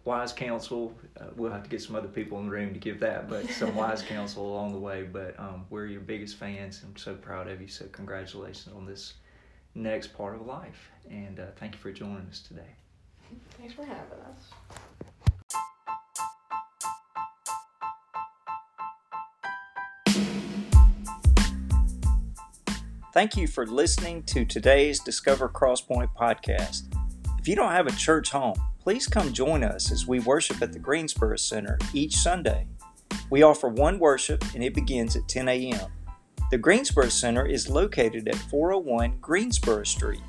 wise 0.05 0.31
counsel. 0.31 0.93
Uh, 1.19 1.25
we'll 1.35 1.51
have 1.51 1.63
to 1.63 1.69
get 1.69 1.81
some 1.81 1.97
other 1.97 2.07
people 2.07 2.39
in 2.39 2.45
the 2.45 2.51
room 2.51 2.71
to 2.71 2.79
give 2.79 3.01
that, 3.01 3.29
but 3.29 3.45
some 3.49 3.75
wise 3.75 4.01
counsel 4.03 4.47
along 4.47 4.71
the 4.71 4.79
way. 4.79 5.03
But 5.03 5.37
um, 5.37 5.65
we're 5.69 5.87
your 5.87 5.99
biggest 5.99 6.37
fans. 6.37 6.81
I'm 6.85 6.95
so 6.95 7.13
proud 7.13 7.49
of 7.49 7.59
you. 7.59 7.67
So 7.67 7.87
congratulations 7.91 8.73
on 8.73 8.85
this 8.85 9.15
next 9.77 10.15
part 10.17 10.35
of 10.35 10.45
life, 10.45 10.89
and 11.09 11.39
uh, 11.39 11.45
thank 11.57 11.73
you 11.73 11.79
for 11.79 11.91
joining 11.91 12.27
us 12.29 12.39
today. 12.39 12.75
Thanks 13.57 13.73
for 13.73 13.83
having 13.85 14.19
us. 14.29 14.51
Thank 23.13 23.35
you 23.35 23.47
for 23.47 23.65
listening 23.65 24.23
to 24.23 24.45
today's 24.45 24.99
Discover 24.99 25.49
Crosspoint 25.49 26.09
podcast. 26.15 26.83
If 27.39 27.47
you 27.47 27.55
don't 27.55 27.71
have 27.71 27.87
a 27.87 27.91
church 27.91 28.29
home, 28.29 28.55
please 28.79 29.07
come 29.07 29.33
join 29.33 29.63
us 29.63 29.91
as 29.91 30.05
we 30.05 30.19
worship 30.19 30.61
at 30.61 30.71
the 30.71 30.79
Greensboro 30.79 31.37
Center 31.37 31.79
each 31.93 32.15
Sunday. 32.15 32.67
We 33.29 33.41
offer 33.41 33.69
one 33.69 33.97
worship 33.97 34.43
and 34.53 34.63
it 34.63 34.73
begins 34.73 35.15
at 35.15 35.27
10 35.27 35.49
a.m. 35.49 35.91
The 36.49 36.57
Greensboro 36.57 37.09
Center 37.09 37.45
is 37.45 37.69
located 37.69 38.29
at 38.29 38.35
401 38.35 39.17
Greensboro 39.19 39.83
Street. 39.83 40.21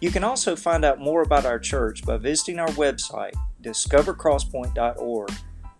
You 0.00 0.10
can 0.10 0.24
also 0.24 0.56
find 0.56 0.86
out 0.86 1.00
more 1.00 1.20
about 1.20 1.44
our 1.44 1.58
church 1.58 2.02
by 2.06 2.16
visiting 2.16 2.58
our 2.58 2.68
website, 2.68 3.34
discovercrosspoint.org, 3.62 5.32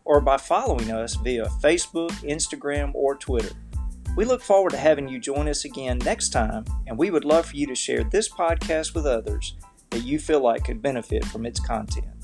or 0.04 0.20
by 0.20 0.36
following 0.36 0.90
us 0.90 1.14
via 1.14 1.46
Facebook, 1.62 2.10
Instagram, 2.28 2.94
or 2.94 3.14
Twitter. 3.14 3.54
We 4.16 4.26
look 4.26 4.42
forward 4.42 4.72
to 4.72 4.76
having 4.76 5.08
you 5.08 5.18
join 5.18 5.48
us 5.48 5.64
again 5.64 5.96
next 6.04 6.28
time, 6.28 6.66
and 6.86 6.98
we 6.98 7.10
would 7.10 7.24
love 7.24 7.46
for 7.46 7.56
you 7.56 7.66
to 7.66 7.74
share 7.74 8.04
this 8.04 8.28
podcast 8.28 8.94
with 8.94 9.06
others 9.06 9.56
that 9.88 10.04
you 10.04 10.18
feel 10.18 10.40
like 10.40 10.64
could 10.64 10.82
benefit 10.82 11.24
from 11.24 11.46
its 11.46 11.58
content. 11.58 12.19